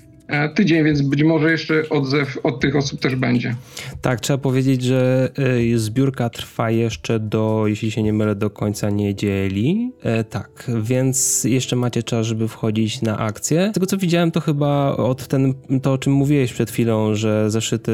tydzień, 0.56 0.84
więc 0.84 1.02
być 1.02 1.24
może 1.24 1.52
jeszcze 1.52 1.90
odzew 1.90 2.38
od 2.44 2.60
tych 2.60 2.76
osób 2.76 3.00
też 3.00 3.16
będzie. 3.16 3.56
Tak, 4.02 4.20
trzeba 4.20 4.38
powiedzieć, 4.38 4.82
że 4.82 5.32
y, 5.74 5.80
zbiórka 5.80 6.30
trwa 6.30 6.72
jeszcze 6.72 7.20
do, 7.20 7.64
jeśli 7.68 7.92
się 7.92 8.04
nie 8.04 8.14
mylę, 8.14 8.36
do 8.36 8.50
końca 8.50 8.90
niedzieli. 8.90 9.92
E, 10.04 10.24
tak, 10.24 10.72
więc 10.82 11.44
jeszcze 11.44 11.76
macie 11.76 12.04
czas, 12.04 12.28
żeby 12.28 12.48
wchodzić 12.48 13.02
na 13.02 13.18
akcję. 13.18 13.70
Z 13.72 13.74
tego 13.74 13.86
co 13.86 13.98
widziałem, 13.98 14.32
to 14.32 14.40
chyba 14.40 14.96
od 14.96 15.28
ten, 15.28 15.54
to 15.82 15.94
o 15.94 15.98
czym 15.98 16.14
mówiłeś 16.14 16.54
przed 16.54 16.72
chwilą, 16.72 17.16
że 17.16 17.52
zeszyty 17.52 17.92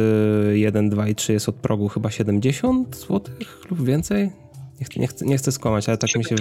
1, 0.53 0.89
2 0.89 1.07
i 1.07 1.15
3 1.15 1.33
jest 1.33 1.50
od 1.50 1.55
progu 1.55 1.88
chyba 1.88 2.12
70 2.12 2.95
zł 2.95 3.21
lub 3.69 3.86
więcej. 3.86 4.29
Nie 4.98 5.07
chcę, 5.07 5.25
nie, 5.25 5.38
chcę, 5.38 5.51
skłamać, 5.51 5.89
ale 5.89 5.98
tak 5.98 6.15
mi, 6.15 6.24
się, 6.24 6.36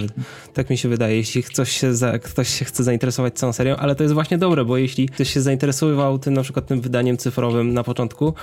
tak 0.53 0.69
mi 0.69 0.77
się 0.77 0.89
wydaje. 0.89 1.15
Jeśli 1.15 1.43
ktoś 1.43 1.71
się, 1.71 1.93
za, 1.93 2.19
ktoś 2.19 2.49
się 2.59 2.65
chce 2.65 2.83
zainteresować 2.83 3.33
całą 3.33 3.53
serią, 3.53 3.75
ale 3.75 3.95
to 3.95 4.03
jest 4.03 4.13
właśnie 4.13 4.37
dobre, 4.37 4.65
bo 4.65 4.77
jeśli 4.77 5.09
ktoś 5.09 5.33
się 5.33 5.41
zainteresował 5.41 6.19
tym 6.19 6.33
na 6.33 6.43
przykład 6.43 6.67
tym 6.67 6.81
wydaniem 6.81 7.17
cyfrowym 7.17 7.73
na 7.73 7.83
początku 7.83 8.33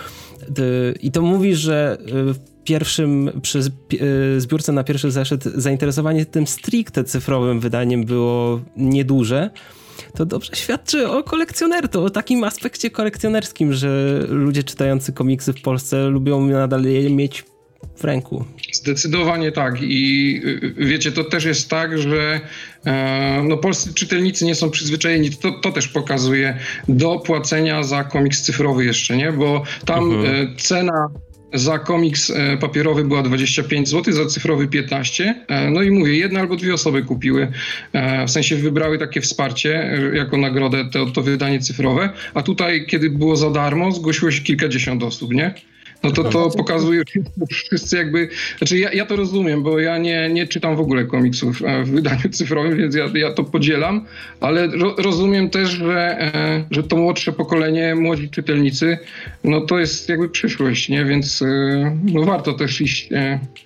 ty, 0.55 0.95
i 1.01 1.13
to 1.13 1.23
mówisz, 1.23 1.59
że 1.59 1.99
y, 2.01 2.65
pierwszym, 2.65 3.41
przy 3.43 3.59
y, 3.59 4.41
zbiórce 4.41 4.73
na 4.73 4.85
pierwszy 4.85 5.11
zeszyt 5.11 5.45
zainteresowanie 5.45 6.27
tym 6.27 6.47
stricte 6.47 7.05
cyfrowym 7.05 7.61
wydaniem 7.61 8.05
było 8.05 8.61
nieduże, 8.77 9.51
to 10.15 10.27
dobrze 10.27 10.57
świadczy 10.57 11.09
o 11.09 11.23
kolekcjonertu, 11.23 12.05
o 12.05 12.11
takim 12.11 12.45
aspekcie 12.45 12.91
kolekcjonerskim, 12.91 13.73
że 13.73 14.21
ludzie 14.29 14.65
czytający 14.65 15.13
komiksy 15.13 15.53
w 15.53 15.63
Polsce 15.63 16.09
lubią 16.09 16.47
nadal 16.47 16.83
mieć 17.11 17.45
w 17.97 18.05
ręku. 18.05 18.45
Zdecydowanie 18.73 19.53
tak. 19.53 19.83
I 19.83 20.37
y, 20.45 20.75
wiecie, 20.77 21.13
to 21.13 21.25
też 21.25 21.45
jest 21.45 21.71
tak, 21.71 21.99
że 21.99 22.41
e, 22.87 23.43
no, 23.49 23.57
polscy 23.57 23.95
czytelnicy 23.95 24.45
nie 24.45 24.55
są 24.55 24.71
przyzwyczajeni, 24.71 25.31
to, 25.31 25.53
to 25.53 25.73
też 25.73 25.89
pokazuje, 25.89 26.59
do 26.89 27.19
płacenia 27.19 27.83
za 27.83 28.05
komiks 28.05 28.43
cyfrowy 28.43 28.85
jeszcze, 28.85 29.17
nie? 29.17 29.33
Bo 29.33 29.63
tam 29.85 30.13
mhm. 30.13 30.47
E, 30.47 30.57
cena 30.57 31.09
za 31.55 31.79
komiks 31.79 32.31
e, 32.31 32.57
papierowy 32.57 33.05
była 33.05 33.23
25 33.23 33.89
zł, 33.89 34.15
za 34.15 34.27
cyfrowy 34.27 34.69
15. 34.69 35.45
No 35.71 35.83
i 35.83 35.91
mówię, 35.91 36.17
jedna 36.17 36.41
albo 36.41 36.57
dwie 36.57 36.75
osoby 36.75 37.03
kupiły, 37.03 37.53
w 38.27 38.31
sensie 38.31 38.57
wybrały 38.57 38.99
takie 38.99 39.21
wsparcie 39.21 39.99
jako 40.13 40.37
nagrodę 40.37 40.85
to, 40.93 41.07
to 41.07 41.23
wydanie 41.23 41.61
cyfrowe, 41.61 42.11
a 42.35 42.43
tutaj, 42.43 42.87
kiedy 42.87 43.11
było 43.11 43.37
za 43.37 43.51
darmo, 43.51 43.93
zgłosiło 43.93 44.31
się 44.31 44.43
kilkadziesiąt 44.43 45.03
osób, 45.03 45.33
nie? 45.33 45.55
No 46.03 46.11
to 46.11 46.25
to 46.25 46.51
pokazuje, 46.51 47.03
wszyscy 47.51 47.97
jakby, 47.97 48.29
znaczy 48.59 48.79
ja, 48.79 48.93
ja 48.93 49.07
to 49.07 49.17
rozumiem, 49.17 49.63
bo 49.63 49.79
ja 49.79 49.99
nie, 49.99 50.29
nie 50.33 50.47
czytam 50.47 50.77
w 50.77 50.81
ogóle 50.81 51.05
komiksów 51.05 51.63
e, 51.65 51.85
w 51.85 51.91
wydaniu 51.91 52.31
cyfrowym, 52.31 52.79
więc 52.79 52.95
ja, 52.95 53.05
ja 53.15 53.33
to 53.33 53.45
podzielam, 53.45 54.05
ale 54.41 54.67
ro, 54.67 54.95
rozumiem 54.99 55.51
też, 55.51 55.71
że, 55.71 56.21
e, 56.21 56.65
że 56.71 56.83
to 56.83 56.97
młodsze 56.97 57.33
pokolenie, 57.33 57.95
młodzi 57.95 58.31
czytelnicy, 58.31 58.99
no 59.45 59.61
to 59.61 59.79
jest 59.79 60.09
jakby 60.09 60.29
przyszłość, 60.29 60.89
nie? 60.89 61.05
Więc 61.05 61.43
e, 61.43 61.47
no 62.05 62.23
warto 62.23 62.53
też 62.53 62.81
iść 62.81 63.09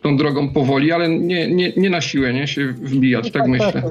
tą 0.03 0.17
drogą 0.17 0.49
powoli, 0.49 0.93
ale 0.93 1.09
nie, 1.09 1.51
nie, 1.51 1.73
nie 1.77 1.91
na 1.91 2.01
siłę, 2.01 2.33
nie? 2.33 2.47
Się 2.47 2.67
wbijać, 2.67 3.25
tak, 3.25 3.33
tak 3.33 3.49
myślę. 3.49 3.73
Tak. 3.73 3.85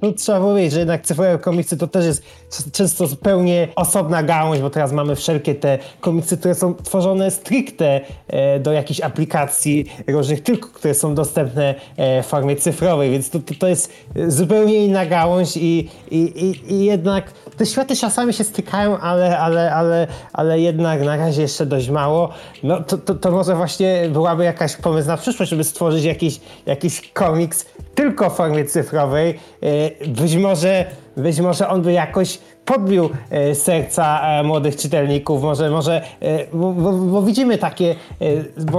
Tu 0.00 0.12
trzeba 0.12 0.40
powiedzieć, 0.40 0.72
że 0.72 0.78
jednak 0.78 1.02
cyfrowe 1.02 1.38
komiksy 1.38 1.76
to 1.76 1.86
też 1.86 2.06
jest 2.06 2.24
często 2.72 3.06
zupełnie 3.06 3.68
osobna 3.76 4.22
gałąź, 4.22 4.60
bo 4.60 4.70
teraz 4.70 4.92
mamy 4.92 5.16
wszelkie 5.16 5.54
te 5.54 5.78
komiksy, 6.00 6.36
które 6.36 6.54
są 6.54 6.74
tworzone 6.74 7.30
stricte 7.30 7.81
E, 8.28 8.60
do 8.60 8.72
jakichś 8.72 9.00
aplikacji 9.00 9.86
różnych, 10.06 10.42
tylko 10.42 10.68
które 10.68 10.94
są 10.94 11.14
dostępne 11.14 11.74
e, 11.96 12.22
w 12.22 12.26
formie 12.26 12.56
cyfrowej, 12.56 13.10
więc 13.10 13.30
to, 13.30 13.38
to, 13.38 13.54
to 13.58 13.68
jest 13.68 13.92
zupełnie 14.28 14.86
inna 14.86 15.06
gałąź 15.06 15.56
i, 15.56 15.90
i, 16.10 16.54
i, 16.68 16.84
jednak 16.84 17.32
te 17.56 17.66
światy 17.66 17.96
czasami 17.96 18.32
się 18.32 18.44
stykają, 18.44 18.98
ale, 18.98 19.38
ale, 19.38 19.74
ale, 19.74 20.06
ale 20.32 20.60
jednak 20.60 21.02
na 21.02 21.16
razie 21.16 21.42
jeszcze 21.42 21.66
dość 21.66 21.88
mało. 21.88 22.28
No 22.62 22.80
to, 22.80 22.98
to, 22.98 23.14
to 23.14 23.30
może 23.30 23.56
właśnie 23.56 24.08
byłaby 24.10 24.44
jakaś 24.44 24.76
pomysł 24.76 25.08
na 25.08 25.16
przyszłość, 25.16 25.50
żeby 25.50 25.64
stworzyć 25.64 26.04
jakiś, 26.04 26.40
jakiś 26.66 27.10
komiks 27.12 27.66
tylko 27.94 28.30
w 28.30 28.36
formie 28.36 28.64
cyfrowej. 28.64 29.38
E, 29.62 30.06
być 30.06 30.36
może, 30.36 30.84
być 31.16 31.40
może 31.40 31.68
on 31.68 31.82
by 31.82 31.92
jakoś 31.92 32.38
podbił 32.72 33.10
e, 33.30 33.54
serca 33.54 34.20
e, 34.20 34.42
młodych 34.42 34.76
czytelników. 34.76 35.42
Może, 35.42 35.70
może 35.70 36.02
e, 36.20 36.46
bo, 36.52 36.72
bo, 36.72 36.92
bo 36.92 37.22
widzimy 37.22 37.58
takie 37.58 37.94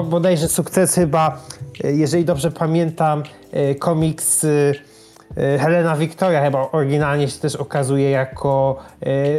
bodajże 0.03 0.47
sukcesy 0.47 1.01
chyba, 1.01 1.37
jeżeli 1.83 2.25
dobrze 2.25 2.51
pamiętam, 2.51 3.23
komiks 3.79 4.45
Helena 5.35 5.95
Victoria 5.95 6.41
chyba 6.41 6.71
oryginalnie 6.71 7.27
się 7.27 7.39
też 7.39 7.55
okazuje 7.55 8.09
jako 8.09 8.77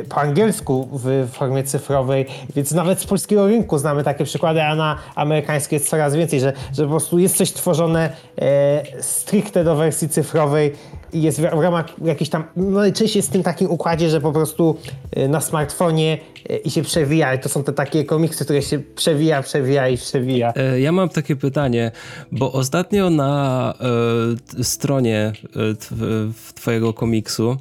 po 0.09 0.21
angielsku 0.21 0.89
w 0.93 1.29
formie 1.33 1.65
cyfrowej, 1.65 2.27
więc 2.57 2.73
nawet 2.73 3.01
z 3.01 3.07
polskiego 3.07 3.47
rynku 3.47 3.79
znamy 3.79 4.05
takie 4.05 4.25
przykłady, 4.25 4.63
a 4.63 4.75
na 4.75 4.97
amerykańskie 5.15 5.77
jest 5.77 5.89
coraz 5.89 6.17
więcej, 6.17 6.41
że, 6.41 6.53
że 6.73 6.85
po 6.85 6.91
prostu 6.91 7.19
jest 7.19 7.37
coś 7.37 7.53
tworzone 7.53 8.11
stricte 9.01 9.65
do 9.65 9.77
wersji 9.77 10.09
cyfrowej 10.09 10.73
jest 11.23 11.41
w, 11.41 11.45
ramach 11.45 11.87
jakiejś 12.05 12.31
tam, 12.31 12.45
no 12.57 12.79
najczęściej 12.79 13.19
jest 13.19 13.29
w 13.29 13.33
tym 13.33 13.43
takim 13.43 13.71
układzie, 13.71 14.11
że 14.11 14.21
po 14.21 14.33
prostu 14.33 14.77
y, 15.19 15.29
na 15.29 15.41
smartfonie 15.41 16.19
y, 16.51 16.57
i 16.57 16.71
się 16.71 16.83
przewija. 16.83 17.35
I 17.35 17.39
to 17.39 17.49
są 17.49 17.65
te 17.65 17.73
takie 17.73 18.05
komiksy, 18.05 18.45
które 18.45 18.63
się 18.63 18.79
przewija, 18.79 19.43
przewija 19.43 19.89
i 19.89 19.97
przewija. 19.97 20.53
E, 20.57 20.81
ja 20.81 20.93
mam 20.93 21.09
takie 21.09 21.37
pytanie, 21.37 21.91
bo 22.33 22.53
ostatnio 22.53 23.11
na 23.11 23.75
e, 24.61 24.65
stronie 24.65 25.33
e, 25.45 26.55
twojego 26.55 26.93
komiksu 26.93 27.57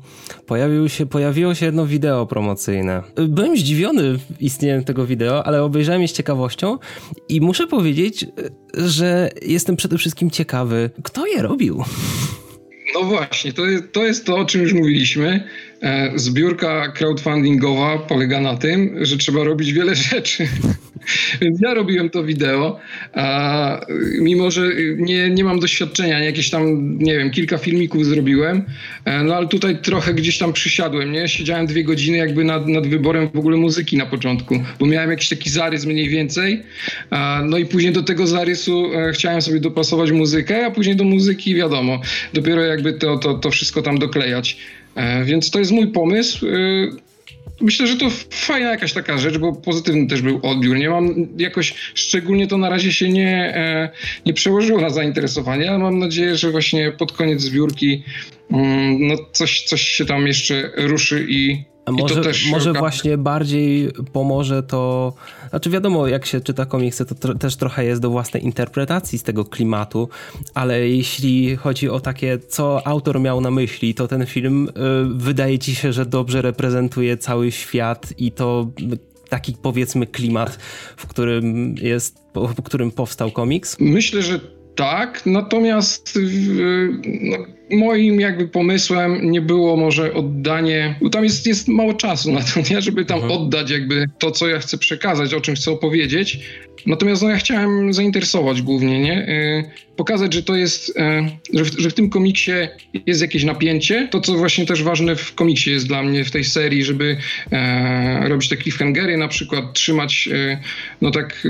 pojawił 0.45 0.89
się, 0.89 1.05
pojawiło 1.05 1.55
się 1.55 1.65
jedno 1.65 1.85
wideo 1.85 2.25
promocyjne. 2.25 3.03
Byłem 3.29 3.57
zdziwiony 3.57 4.19
istnieniem 4.39 4.83
tego 4.83 5.05
wideo, 5.05 5.47
ale 5.47 5.63
obejrzałem 5.63 6.01
je 6.01 6.07
z 6.07 6.13
ciekawością 6.13 6.77
i 7.29 7.41
muszę 7.41 7.67
powiedzieć, 7.67 8.25
że 8.77 9.29
jestem 9.41 9.75
przede 9.75 9.97
wszystkim 9.97 10.29
ciekawy, 10.29 10.89
kto 11.03 11.25
je 11.25 11.41
robił. 11.41 11.83
No 12.93 13.03
właśnie, 13.03 13.53
to 13.53 13.65
jest, 13.65 13.91
to 13.91 14.05
jest 14.05 14.25
to, 14.25 14.37
o 14.37 14.45
czym 14.45 14.61
już 14.61 14.73
mówiliśmy. 14.73 15.43
E, 15.81 16.11
zbiórka 16.15 16.91
crowdfundingowa 16.91 17.97
polega 17.97 18.41
na 18.41 18.57
tym, 18.57 19.05
że 19.05 19.17
trzeba 19.17 19.43
robić 19.43 19.73
wiele 19.73 19.95
rzeczy. 20.11 20.47
Więc 21.41 21.61
ja 21.61 21.73
robiłem 21.73 22.09
to 22.09 22.23
wideo, 22.23 22.79
a 23.13 23.79
mimo 24.19 24.51
że 24.51 24.61
nie, 24.97 25.29
nie 25.29 25.43
mam 25.43 25.59
doświadczenia, 25.59 26.19
jakieś 26.19 26.49
tam, 26.49 26.97
nie 26.97 27.17
wiem, 27.17 27.31
kilka 27.31 27.57
filmików 27.57 28.05
zrobiłem, 28.05 28.63
e, 29.05 29.23
no 29.23 29.35
ale 29.35 29.47
tutaj 29.47 29.77
trochę 29.81 30.13
gdzieś 30.13 30.37
tam 30.37 30.53
przysiadłem, 30.53 31.11
nie? 31.11 31.27
Siedziałem 31.27 31.67
dwie 31.67 31.83
godziny 31.83 32.17
jakby 32.17 32.43
nad, 32.43 32.67
nad 32.67 32.87
wyborem 32.87 33.29
w 33.33 33.39
ogóle 33.39 33.57
muzyki 33.57 33.97
na 33.97 34.05
początku, 34.05 34.63
bo 34.79 34.85
miałem 34.85 35.09
jakiś 35.09 35.29
taki 35.29 35.49
zarys 35.49 35.85
mniej 35.85 36.09
więcej, 36.09 36.63
no 37.45 37.57
i 37.57 37.65
później 37.65 37.93
do 37.93 38.03
tego 38.03 38.27
zarysu 38.27 38.91
e, 38.93 39.11
chciałem 39.11 39.41
sobie 39.41 39.59
dopasować 39.59 40.11
muzykę, 40.11 40.65
a 40.65 40.71
później 40.71 40.95
do 40.95 41.03
muzyki 41.03 41.55
wiadomo, 41.55 42.01
dopiero 42.33 42.61
jakby 42.61 42.93
to, 42.93 43.17
to, 43.17 43.33
to 43.33 43.51
wszystko 43.51 43.81
tam 43.81 43.99
doklejać. 43.99 44.57
E, 44.95 45.25
więc 45.25 45.51
to 45.51 45.59
jest 45.59 45.71
mój 45.71 45.87
pomysł. 45.87 46.45
Myślę, 47.61 47.87
że 47.87 47.97
to 47.97 48.09
fajna 48.29 48.69
jakaś 48.69 48.93
taka 48.93 49.17
rzecz, 49.17 49.37
bo 49.37 49.53
pozytywny 49.53 50.07
też 50.07 50.21
był 50.21 50.39
odbiór. 50.43 50.77
Nie 50.77 50.89
mam 50.89 51.27
jakoś 51.37 51.73
szczególnie 51.95 52.47
to 52.47 52.57
na 52.57 52.69
razie 52.69 52.93
się 52.93 53.09
nie, 53.09 53.55
e, 53.55 53.89
nie 54.25 54.33
przełożyło 54.33 54.81
na 54.81 54.89
zainteresowanie, 54.89 55.69
ale 55.69 55.79
mam 55.79 55.99
nadzieję, 55.99 56.37
że 56.37 56.51
właśnie 56.51 56.91
pod 56.91 57.11
koniec 57.11 57.41
zbiórki 57.41 58.03
mm, 58.51 59.07
no 59.07 59.15
coś, 59.31 59.63
coś 59.63 59.81
się 59.81 60.05
tam 60.05 60.27
jeszcze 60.27 60.71
ruszy 60.75 61.25
i, 61.29 61.63
a 61.85 61.91
może, 61.91 62.21
może 62.51 62.73
właśnie 62.73 63.17
bardziej 63.17 63.91
pomoże 64.13 64.63
to. 64.63 65.13
Znaczy, 65.49 65.69
wiadomo, 65.69 66.07
jak 66.07 66.25
się 66.25 66.41
czyta 66.41 66.65
komiksy, 66.65 67.05
to 67.05 67.15
tr 67.15 67.37
też 67.37 67.55
trochę 67.55 67.85
jest 67.85 68.01
do 68.01 68.09
własnej 68.09 68.43
interpretacji 68.43 69.19
z 69.19 69.23
tego 69.23 69.45
klimatu, 69.45 70.09
ale 70.53 70.89
jeśli 70.89 71.55
chodzi 71.55 71.89
o 71.89 71.99
takie, 71.99 72.39
co 72.39 72.87
autor 72.87 73.19
miał 73.19 73.41
na 73.41 73.51
myśli, 73.51 73.93
to 73.93 74.07
ten 74.07 74.25
film 74.25 74.67
y, 74.67 74.71
wydaje 75.15 75.59
ci 75.59 75.75
się, 75.75 75.93
że 75.93 76.05
dobrze 76.05 76.41
reprezentuje 76.41 77.17
cały 77.17 77.51
świat 77.51 78.13
i 78.17 78.31
to 78.31 78.71
taki 79.29 79.55
powiedzmy 79.61 80.07
klimat, 80.07 80.57
w 80.97 81.07
którym 81.07 81.75
jest, 81.81 82.17
w 82.35 82.61
którym 82.61 82.91
powstał 82.91 83.31
komiks? 83.31 83.77
Myślę, 83.79 84.21
że 84.21 84.39
tak, 84.75 85.25
natomiast 85.25 86.19
no, 87.21 87.37
moim 87.71 88.19
jakby 88.19 88.47
pomysłem 88.47 89.31
nie 89.31 89.41
było 89.41 89.77
może 89.77 90.13
oddanie, 90.13 90.95
bo 91.01 91.09
tam 91.09 91.23
jest, 91.23 91.47
jest 91.47 91.67
mało 91.67 91.93
czasu 91.93 92.31
na 92.31 92.41
to, 92.41 92.59
nie? 92.71 92.81
żeby 92.81 93.05
tam 93.05 93.19
mhm. 93.19 93.41
oddać 93.41 93.69
jakby 93.71 94.05
to, 94.19 94.31
co 94.31 94.47
ja 94.47 94.59
chcę 94.59 94.77
przekazać, 94.77 95.33
o 95.33 95.41
czym 95.41 95.55
chcę 95.55 95.71
opowiedzieć. 95.71 96.39
Natomiast 96.85 97.21
no, 97.21 97.29
ja 97.29 97.37
chciałem 97.37 97.93
zainteresować 97.93 98.61
głównie, 98.61 99.01
nie? 99.01 99.29
Y, 99.29 99.95
pokazać, 99.95 100.33
że 100.33 100.43
to 100.43 100.55
jest, 100.55 100.89
y, 100.89 100.93
że 101.53 101.63
w, 101.63 101.79
że 101.79 101.89
w, 101.89 101.93
tym 101.93 102.09
komiksie 102.09 102.51
jest 103.05 103.21
jakieś 103.21 103.43
napięcie. 103.43 104.07
To, 104.11 104.21
co 104.21 104.33
właśnie 104.33 104.65
też 104.65 104.83
ważne 104.83 105.15
w 105.15 105.35
komiksie 105.35 105.71
jest 105.71 105.87
dla 105.87 106.03
mnie 106.03 106.25
w 106.25 106.31
tej 106.31 106.43
serii, 106.43 106.83
żeby 106.83 107.17
e, 107.51 108.29
robić 108.29 108.49
te 108.49 108.57
cliffhangery 108.57 109.17
na 109.17 109.27
przykład, 109.27 109.73
trzymać 109.73 110.29
e, 110.33 110.61
no 111.01 111.11
tak 111.11 111.45
e, 111.45 111.49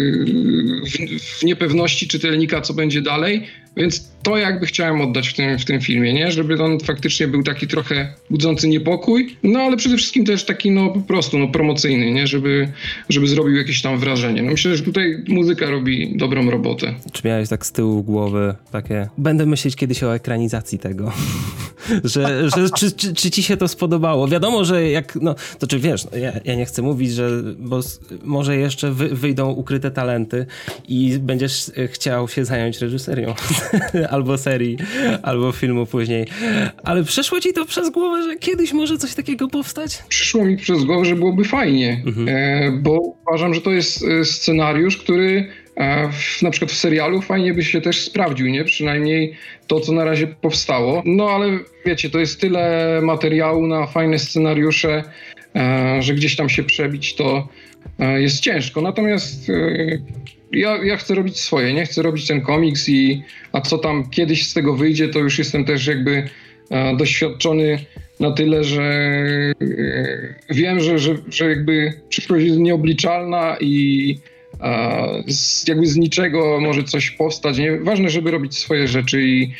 w, 0.85 1.39
w 1.39 1.43
niepewności 1.43 2.07
czytelnika, 2.07 2.61
co 2.61 2.73
będzie 2.73 3.01
dalej 3.01 3.47
więc 3.77 4.13
to 4.23 4.37
jakby 4.37 4.65
chciałem 4.65 5.01
oddać 5.01 5.27
w 5.27 5.33
tym, 5.33 5.59
w 5.59 5.65
tym 5.65 5.81
filmie, 5.81 6.13
nie? 6.13 6.31
Żeby 6.31 6.63
on 6.63 6.79
faktycznie 6.79 7.27
był 7.27 7.43
taki 7.43 7.67
trochę 7.67 8.13
budzący 8.29 8.67
niepokój, 8.67 9.37
no 9.43 9.59
ale 9.59 9.77
przede 9.77 9.97
wszystkim 9.97 10.25
też 10.25 10.45
taki 10.45 10.71
no 10.71 10.89
po 10.89 10.99
prostu 10.99 11.39
no, 11.39 11.47
promocyjny, 11.47 12.11
nie? 12.11 12.27
Żeby, 12.27 12.71
żeby 13.09 13.27
zrobił 13.27 13.55
jakieś 13.55 13.81
tam 13.81 13.99
wrażenie. 13.99 14.41
No 14.41 14.51
myślę, 14.51 14.77
że 14.77 14.83
tutaj 14.83 15.23
muzyka 15.27 15.69
robi 15.69 16.17
dobrą 16.17 16.51
robotę. 16.51 16.93
Czy 17.11 17.27
miałeś 17.27 17.49
tak 17.49 17.65
z 17.65 17.71
tyłu 17.71 18.03
głowy 18.03 18.55
takie, 18.71 19.09
będę 19.17 19.45
myśleć 19.45 19.75
kiedyś 19.75 20.03
o 20.03 20.15
ekranizacji 20.15 20.79
tego, 20.79 21.11
że, 22.03 22.49
że 22.49 22.69
czy, 22.69 22.91
czy, 22.91 23.13
czy, 23.13 23.31
ci 23.31 23.43
się 23.43 23.57
to 23.57 23.67
spodobało? 23.67 24.27
Wiadomo, 24.27 24.65
że 24.65 24.89
jak, 24.89 25.15
no 25.15 25.35
to 25.59 25.67
czy 25.67 25.79
wiesz, 25.79 26.05
no, 26.05 26.17
ja, 26.17 26.31
ja 26.45 26.55
nie 26.55 26.65
chcę 26.65 26.81
mówić, 26.81 27.11
że 27.11 27.29
bo 27.57 27.79
może 28.23 28.57
jeszcze 28.57 28.91
wy, 28.91 29.09
wyjdą 29.09 29.51
ukryte 29.51 29.91
talenty 29.91 30.45
i 30.87 31.17
będziesz 31.19 31.71
chciał 31.91 32.27
się 32.27 32.45
zająć 32.45 32.81
reżyserią 32.81 33.33
albo 34.09 34.37
serii, 34.37 34.77
albo 35.23 35.51
filmu 35.51 35.85
później, 35.85 36.25
ale 36.83 37.03
przeszło 37.03 37.39
ci 37.39 37.53
to 37.53 37.65
przez 37.65 37.89
głowę, 37.89 38.23
że 38.23 38.35
kiedyś 38.35 38.73
może 38.73 38.97
coś 38.97 39.13
takiego 39.13 39.47
powstać? 39.47 40.03
Przyszło 40.09 40.45
mi 40.45 40.57
przez 40.57 40.83
głowę, 40.83 41.05
że 41.05 41.15
byłoby 41.15 41.43
fajnie, 41.43 42.03
mhm. 42.05 42.27
e, 42.29 42.71
bo 42.71 42.99
uważam, 43.27 43.53
że 43.53 43.61
to 43.61 43.71
jest 43.71 44.03
e, 44.03 44.25
scenariusz, 44.25 44.97
który 44.97 45.49
e, 45.75 46.09
w, 46.11 46.41
na 46.41 46.51
przykład 46.51 46.71
w 46.71 46.77
serialu 46.77 47.21
fajnie 47.21 47.53
by 47.53 47.63
się 47.63 47.81
też 47.81 48.01
sprawdził, 48.01 48.47
nie? 48.47 48.63
Przynajmniej 48.63 49.33
to, 49.67 49.79
co 49.79 49.91
na 49.91 50.03
razie 50.03 50.27
powstało. 50.27 51.03
No 51.05 51.29
ale 51.29 51.59
wiecie, 51.85 52.09
to 52.09 52.19
jest 52.19 52.41
tyle 52.41 52.99
materiału 53.03 53.67
na 53.67 53.87
fajne 53.87 54.19
scenariusze, 54.19 55.03
że 55.99 56.13
gdzieś 56.13 56.35
tam 56.35 56.49
się 56.49 56.63
przebić 56.63 57.15
to 57.15 57.47
jest 57.99 58.39
ciężko. 58.39 58.81
Natomiast 58.81 59.51
ja, 60.53 60.83
ja 60.83 60.97
chcę 60.97 61.15
robić 61.15 61.39
swoje, 61.39 61.73
nie 61.73 61.85
chcę 61.85 62.01
robić 62.01 62.27
ten 62.27 62.41
komiks 62.41 62.89
i 62.89 63.23
a 63.51 63.61
co 63.61 63.77
tam 63.77 64.09
kiedyś 64.09 64.49
z 64.49 64.53
tego 64.53 64.75
wyjdzie, 64.75 65.09
to 65.09 65.19
już 65.19 65.37
jestem 65.39 65.65
też 65.65 65.87
jakby 65.87 66.29
e, 66.69 66.97
doświadczony 66.97 67.79
na 68.19 68.31
tyle, 68.31 68.63
że 68.63 68.83
e, 68.83 69.53
wiem, 70.49 70.79
że, 70.79 70.99
że, 70.99 71.15
że 71.29 71.49
jakby 71.49 71.93
przyszłość 72.09 72.45
jest 72.45 72.59
nieobliczalna 72.59 73.57
i 73.59 74.17
z, 75.27 75.67
jakby 75.67 75.87
z 75.87 75.95
niczego 75.95 76.59
może 76.61 76.83
coś 76.83 77.11
powstać. 77.11 77.57
Nie? 77.57 77.77
Ważne, 77.77 78.09
żeby 78.09 78.31
robić 78.31 78.57
swoje 78.57 78.87
rzeczy 78.87 79.21
i 79.23 79.53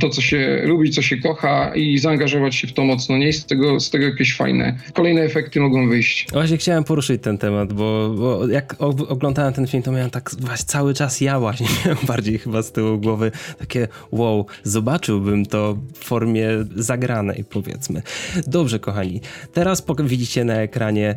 to, 0.00 0.08
co 0.08 0.20
się 0.20 0.62
lubi, 0.64 0.90
co 0.90 1.02
się 1.02 1.16
kocha 1.16 1.74
i 1.74 1.98
zaangażować 1.98 2.54
się 2.54 2.66
w 2.66 2.72
to 2.72 2.84
mocno. 2.84 3.18
Nie 3.18 3.32
z 3.32 3.46
tego, 3.46 3.80
z 3.80 3.90
tego 3.90 4.04
jakieś 4.04 4.36
fajne. 4.36 4.78
Kolejne 4.92 5.22
efekty 5.22 5.60
mogą 5.60 5.88
wyjść. 5.88 6.26
Właśnie 6.32 6.56
chciałem 6.56 6.84
poruszyć 6.84 7.22
ten 7.22 7.38
temat, 7.38 7.72
bo, 7.72 8.14
bo 8.18 8.48
jak 8.48 8.76
oglądałem 9.08 9.52
ten 9.52 9.66
film, 9.66 9.82
to 9.82 9.92
miałem 9.92 10.10
tak 10.10 10.30
właśnie 10.38 10.66
cały 10.66 10.94
czas 10.94 11.20
ja 11.20 11.40
właśnie 11.40 11.66
miałem 11.84 12.06
bardziej 12.06 12.38
chyba 12.38 12.62
z 12.62 12.72
tyłu 12.72 12.98
głowy 12.98 13.30
takie 13.58 13.88
wow, 14.12 14.46
zobaczyłbym 14.62 15.46
to 15.46 15.78
w 15.94 16.04
formie 16.04 16.48
zagranej 16.76 17.44
powiedzmy. 17.50 18.02
Dobrze 18.46 18.78
kochani, 18.78 19.20
teraz 19.52 19.84
widzicie 20.04 20.44
na 20.44 20.54
ekranie 20.54 21.14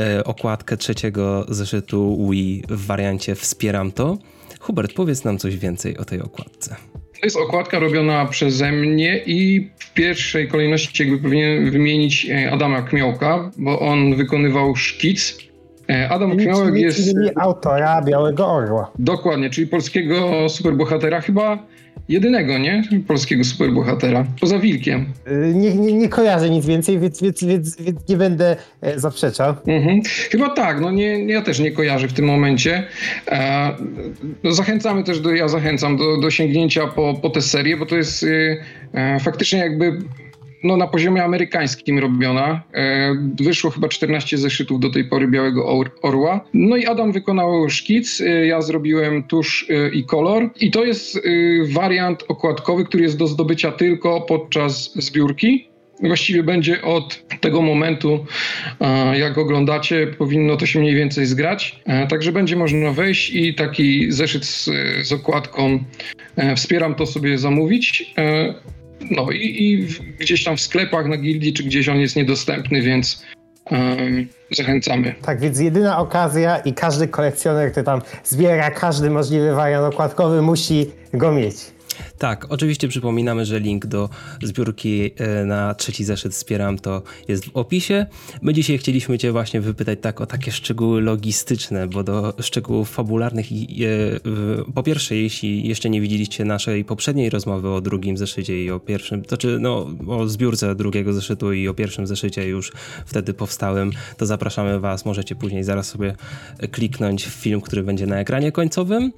e, 0.00 0.24
okładkę 0.24 0.76
trzeciego 0.76 1.46
zeszytu 1.48 2.28
Wii 2.30 2.62
w 2.68 2.86
wariancie 2.86 3.34
Wspieram 3.34 3.92
to. 3.92 4.18
Hubert, 4.60 4.92
powiedz 4.92 5.24
nam 5.24 5.38
coś 5.38 5.56
więcej 5.56 5.98
o 5.98 6.04
tej 6.04 6.20
okładce. 6.20 6.76
To 7.24 7.26
jest 7.26 7.36
okładka 7.36 7.78
robiona 7.78 8.26
przeze 8.26 8.72
mnie 8.72 9.20
i 9.26 9.70
w 9.78 9.92
pierwszej 9.92 10.48
kolejności 10.48 11.02
jakby 11.02 11.18
powinien 11.18 11.70
wymienić 11.70 12.26
e, 12.30 12.50
Adama 12.50 12.82
Kmiałka, 12.82 13.50
bo 13.58 13.80
on 13.80 14.14
wykonywał 14.16 14.76
szkic. 14.76 15.38
E, 15.90 16.08
Adam 16.08 16.36
Kmiałek 16.36 16.74
jest... 16.74 17.14
autora 17.40 18.02
Białego 18.02 18.46
Orła. 18.46 18.90
Dokładnie, 18.98 19.50
czyli 19.50 19.66
polskiego 19.66 20.48
superbohatera 20.48 21.20
chyba 21.20 21.58
jedynego, 22.08 22.58
nie? 22.58 22.82
Polskiego 23.06 23.44
superbohatera. 23.44 24.26
Poza 24.40 24.58
Wilkiem. 24.58 25.06
Y, 25.28 25.54
nie, 25.54 25.74
nie, 25.74 25.92
nie 25.92 26.08
kojarzę 26.08 26.50
nic 26.50 26.66
więcej, 26.66 26.98
więc, 26.98 27.22
więc, 27.22 27.44
więc, 27.44 27.82
więc 27.82 28.08
nie 28.08 28.16
będę 28.16 28.56
e, 28.80 29.00
zaprzeczał. 29.00 29.54
Mhm. 29.66 30.02
Chyba 30.30 30.48
tak, 30.48 30.80
no 30.80 30.90
nie, 30.90 31.24
ja 31.24 31.42
też 31.42 31.58
nie 31.58 31.72
kojarzę 31.72 32.08
w 32.08 32.12
tym 32.12 32.24
momencie. 32.24 32.86
E, 33.28 33.70
no 34.42 34.52
zachęcamy 34.52 35.04
też, 35.04 35.20
do, 35.20 35.30
ja 35.30 35.48
zachęcam 35.48 35.96
do, 35.96 36.20
do 36.20 36.30
sięgnięcia 36.30 36.86
po, 36.86 37.14
po 37.22 37.30
tę 37.30 37.42
serię, 37.42 37.76
bo 37.76 37.86
to 37.86 37.96
jest 37.96 38.24
e, 38.24 38.56
e 38.94 39.20
faktycznie 39.20 39.58
jakby 39.58 39.98
no, 40.64 40.76
na 40.76 40.86
poziomie 40.86 41.24
amerykańskim 41.24 41.98
robiona. 41.98 42.62
E, 42.74 43.14
wyszło 43.40 43.70
chyba 43.70 43.88
14 43.88 44.38
zeszytów 44.38 44.80
do 44.80 44.90
tej 44.90 45.04
pory 45.04 45.28
Białego 45.28 45.86
Orła. 46.02 46.40
No 46.54 46.76
i 46.76 46.86
Adam 46.86 47.12
wykonał 47.12 47.70
szkic, 47.70 48.20
e, 48.20 48.46
ja 48.46 48.62
zrobiłem 48.62 49.22
tusz 49.22 49.66
e, 49.70 49.88
i 49.88 50.04
kolor. 50.04 50.50
I 50.60 50.70
to 50.70 50.84
jest 50.84 51.20
wariant 51.68 52.24
okładkowy, 52.28 52.84
który 52.84 53.02
jest 53.02 53.18
do 53.18 53.26
zdobycia 53.26 53.72
tylko 53.72 54.20
podczas 54.20 54.92
zbiórki. 54.94 55.68
Właściwie 56.02 56.42
będzie 56.42 56.82
od 56.82 57.22
tego 57.40 57.62
momentu, 57.62 58.26
jak 59.14 59.38
oglądacie, 59.38 60.06
powinno 60.06 60.56
to 60.56 60.66
się 60.66 60.80
mniej 60.80 60.94
więcej 60.94 61.26
zgrać. 61.26 61.82
Także 62.08 62.32
będzie 62.32 62.56
można 62.56 62.92
wejść 62.92 63.30
i 63.30 63.54
taki 63.54 64.12
zeszyt 64.12 64.44
z, 64.44 64.70
z 65.02 65.12
okładką 65.12 65.78
Wspieram 66.56 66.94
to 66.94 67.06
sobie 67.06 67.38
zamówić. 67.38 68.14
No 69.10 69.30
i, 69.30 69.62
i 69.62 69.86
gdzieś 70.18 70.44
tam 70.44 70.56
w 70.56 70.60
sklepach 70.60 71.06
na 71.06 71.16
gildii, 71.16 71.52
czy 71.52 71.64
gdzieś 71.64 71.88
on 71.88 71.96
jest 71.96 72.16
niedostępny, 72.16 72.82
więc 72.82 73.24
um, 73.70 74.28
zachęcamy. 74.50 75.14
Tak, 75.22 75.40
więc 75.40 75.60
jedyna 75.60 75.98
okazja 75.98 76.58
i 76.58 76.72
każdy 76.72 77.08
kolekcjoner, 77.08 77.70
który 77.70 77.84
tam 77.84 78.02
zbiera 78.24 78.70
każdy 78.70 79.10
możliwy 79.10 79.54
wariant 79.54 79.94
okładkowy, 79.94 80.42
musi 80.42 80.90
go 81.12 81.32
mieć. 81.32 81.56
Tak, 82.18 82.46
oczywiście 82.48 82.88
przypominamy, 82.88 83.44
że 83.44 83.60
link 83.60 83.86
do 83.86 84.08
zbiórki 84.42 85.10
e, 85.16 85.44
na 85.44 85.74
trzeci 85.74 86.04
zeszyt 86.04 86.32
Wspieram 86.32 86.78
to 86.78 87.02
jest 87.28 87.44
w 87.44 87.56
opisie. 87.56 88.06
My 88.42 88.54
dzisiaj 88.54 88.78
chcieliśmy 88.78 89.18
Cię 89.18 89.32
właśnie 89.32 89.60
wypytać 89.60 89.98
tak 90.02 90.20
o 90.20 90.26
takie 90.26 90.52
szczegóły 90.52 91.00
logistyczne, 91.00 91.88
bo 91.88 92.04
do 92.04 92.34
szczegółów 92.40 92.90
fabularnych 92.90 93.46
po 94.74 94.82
pierwsze, 94.82 95.16
jeśli 95.16 95.68
jeszcze 95.68 95.90
nie 95.90 96.00
widzieliście 96.00 96.44
naszej 96.44 96.84
poprzedniej 96.84 97.30
rozmowy 97.30 97.68
o 97.68 97.80
drugim 97.80 98.16
zeszycie 98.16 98.64
i 98.64 98.70
o 98.70 98.80
pierwszym, 98.80 99.22
to 99.22 99.36
czy 99.36 99.58
no 99.60 99.86
o 100.08 100.28
zbiórce 100.28 100.74
drugiego 100.74 101.12
zeszytu 101.12 101.52
i 101.52 101.68
o 101.68 101.74
pierwszym 101.74 102.06
zeszycie 102.06 102.48
już 102.48 102.72
wtedy 103.06 103.34
powstałym, 103.34 103.92
to 104.16 104.26
zapraszamy 104.26 104.80
Was, 104.80 105.04
możecie 105.04 105.34
później 105.34 105.64
zaraz 105.64 105.86
sobie 105.86 106.14
kliknąć 106.70 107.26
w 107.26 107.32
film, 107.32 107.60
który 107.60 107.82
będzie 107.82 108.06
na 108.06 108.16
ekranie 108.16 108.52
końcowym. 108.52 109.12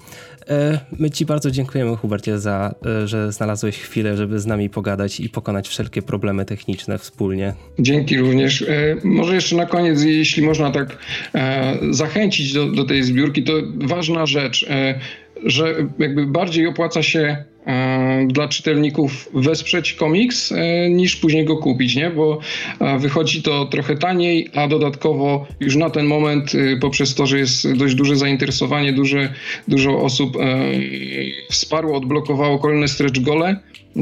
E, 0.51 0.79
my 0.99 1.11
Ci 1.11 1.27
bardzo 1.27 1.51
dziękujemy 1.51 1.97
Hubercie 1.97 2.39
za 2.39 2.75
E, 2.87 3.09
że 3.09 3.33
znalazłeś 3.33 3.79
chwilę, 3.79 4.17
żeby 4.17 4.39
z 4.39 4.47
nami 4.47 4.71
pogadać 4.71 5.21
i 5.21 5.29
pokonać 5.29 5.69
wszelkie 5.69 6.03
problemy 6.03 6.45
techniczne 6.45 6.99
wspólnie. 6.99 7.55
Dzięki 7.79 8.19
również. 8.19 8.63
E, 8.63 8.97
może 9.05 9.35
jeszcze 9.35 9.57
na 9.57 9.67
koniec, 9.67 10.03
jeśli 10.03 10.43
można 10.43 10.71
tak 10.71 10.99
zachęcić 11.91 12.53
do, 12.53 12.67
do 12.67 12.85
tej 12.85 13.03
zbiórki, 13.03 13.43
to 13.43 13.53
ważna 13.75 14.27
rzecz, 14.27 14.67
że 15.45 15.75
jakby 15.99 16.27
bardziej 16.27 16.67
opłaca 16.67 17.03
się 17.03 17.45
dla 18.27 18.49
czytelników 18.49 19.29
wesprzeć 19.35 19.93
komiks 19.93 20.53
e, 20.53 20.91
niż 20.91 21.17
później 21.17 21.45
go 21.45 21.57
kupić, 21.57 21.97
nie? 21.97 22.11
bo 22.11 22.39
e, 22.81 22.99
wychodzi 22.99 23.43
to 23.43 23.65
trochę 23.65 23.97
taniej, 23.97 24.51
a 24.55 24.69
dodatkowo 24.69 25.47
już 25.61 25.77
na 25.77 25.91
ten 25.91 26.07
moment 26.07 26.53
poprzez 26.81 27.15
to, 27.15 27.27
że 27.27 27.39
jest 27.39 27.73
dość 27.73 27.95
duże 27.95 28.17
zainteresowanie, 28.17 28.93
duże, 28.93 29.33
dużo 29.69 29.99
osób 29.99 30.37
wsparło, 31.51 31.97
odblokowało 31.97 32.59
kolejne 32.59 32.89
stretch 32.89 33.21
gole, 33.21 33.57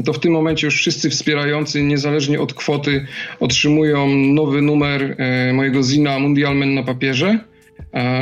to 0.05 0.13
w 0.13 0.19
tym 0.19 0.33
momencie 0.33 0.67
już 0.67 0.75
wszyscy 0.75 1.09
wspierający, 1.09 1.83
niezależnie 1.83 2.39
od 2.39 2.53
kwoty, 2.53 3.05
otrzymują 3.39 4.07
nowy 4.09 4.61
numer 4.61 5.17
mojego 5.53 5.83
zina 5.83 6.19
Mundialmen 6.19 6.73
na 6.73 6.83
papierze 6.83 7.39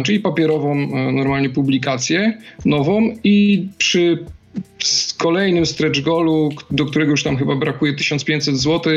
czyli 0.03 0.19
papierową 0.19 0.75
normalnie 1.11 1.49
publikację 1.49 2.37
nową 2.65 3.15
i 3.23 3.67
przy 3.77 4.25
z 4.83 5.13
kolejnym 5.13 5.65
stretch 5.65 6.01
goalu, 6.01 6.49
do 6.71 6.85
którego 6.85 7.11
już 7.11 7.23
tam 7.23 7.37
chyba 7.37 7.55
brakuje 7.55 7.93
1500 7.93 8.57
zł, 8.57 8.93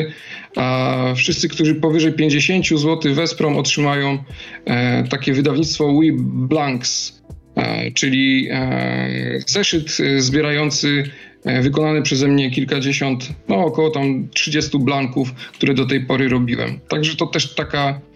a 0.56 0.96
wszyscy, 1.16 1.48
którzy 1.48 1.74
powyżej 1.74 2.12
50 2.12 2.66
zł 2.68 3.14
wesprą, 3.14 3.58
otrzymają 3.58 4.18
e, 4.64 5.04
takie 5.08 5.32
wydawnictwo 5.32 5.92
We 5.92 6.06
Blanks, 6.22 7.22
e, 7.56 7.90
czyli 7.90 8.48
e, 8.50 9.40
zeszyt 9.46 9.98
zbierający 10.18 11.10
e, 11.44 11.62
wykonany 11.62 12.02
przeze 12.02 12.28
mnie 12.28 12.50
kilkadziesiąt, 12.50 13.28
no 13.48 13.56
około 13.56 13.90
tam 13.90 14.28
30 14.34 14.78
blanków, 14.78 15.34
które 15.34 15.74
do 15.74 15.86
tej 15.86 16.00
pory 16.00 16.28
robiłem. 16.28 16.80
Także 16.88 17.16
to 17.16 17.26
też 17.26 17.54
taka 17.54 18.00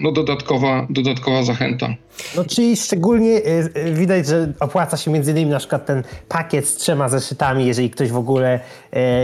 no 0.00 0.12
dodatkowa, 0.12 0.86
dodatkowa 0.90 1.42
zachęta. 1.42 1.88
No 2.36 2.44
czyli 2.44 2.76
szczególnie 2.76 3.32
e, 3.32 3.40
e, 3.74 3.92
widać, 3.92 4.26
że 4.26 4.52
opłaca 4.60 4.96
się 4.96 5.10
między 5.10 5.30
innymi 5.30 5.50
na 5.50 5.58
przykład 5.58 5.86
ten 5.86 6.02
pakiet 6.28 6.68
z 6.68 6.76
trzema 6.76 7.08
zeszytami, 7.08 7.66
jeżeli 7.66 7.90
ktoś 7.90 8.10
w 8.10 8.16
ogóle 8.16 8.60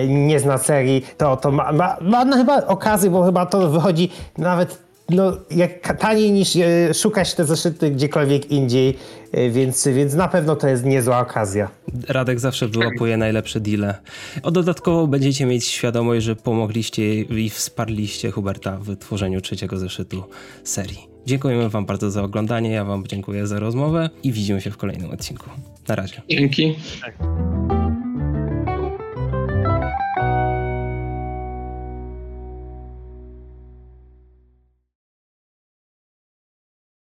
nie 0.08 0.40
zna 0.40 0.58
serii, 0.58 1.04
to, 1.18 1.36
to 1.36 1.50
ma, 1.50 1.72
ma, 1.72 1.96
ma 2.00 2.36
chyba 2.36 2.66
okazję, 2.66 3.10
bo 3.10 3.24
chyba 3.24 3.46
to 3.46 3.70
wychodzi 3.70 4.10
nawet 4.38 4.83
no, 5.10 5.36
jak 5.50 5.98
taniej 5.98 6.32
niż 6.32 6.56
e, 6.56 6.94
szukać 6.94 7.34
te 7.34 7.44
zeszyty 7.44 7.90
gdziekolwiek 7.90 8.50
indziej, 8.50 8.96
e, 9.32 9.50
więc, 9.50 9.88
więc 9.88 10.14
na 10.14 10.28
pewno 10.28 10.56
to 10.56 10.68
jest 10.68 10.84
niezła 10.84 11.18
okazja. 11.18 11.70
Radek 12.08 12.40
zawsze 12.40 12.68
wyłapuje 12.68 13.16
najlepsze 13.16 13.60
deale. 13.60 13.94
O 14.42 14.50
dodatkowo 14.50 15.06
będziecie 15.06 15.46
mieć 15.46 15.66
świadomość, 15.66 16.24
że 16.24 16.36
pomogliście 16.36 17.20
i 17.20 17.50
wsparliście 17.50 18.30
Huberta 18.30 18.76
w 18.76 18.96
tworzeniu 18.96 19.40
trzeciego 19.40 19.76
zeszytu 19.76 20.24
serii. 20.64 21.14
Dziękujemy 21.26 21.68
Wam 21.68 21.86
bardzo 21.86 22.10
za 22.10 22.22
oglądanie, 22.22 22.70
ja 22.70 22.84
Wam 22.84 23.06
dziękuję 23.06 23.46
za 23.46 23.58
rozmowę 23.58 24.10
i 24.22 24.32
widzimy 24.32 24.60
się 24.60 24.70
w 24.70 24.76
kolejnym 24.76 25.10
odcinku. 25.10 25.50
Na 25.88 25.94
razie. 25.94 26.22
Dzięki. 26.30 26.76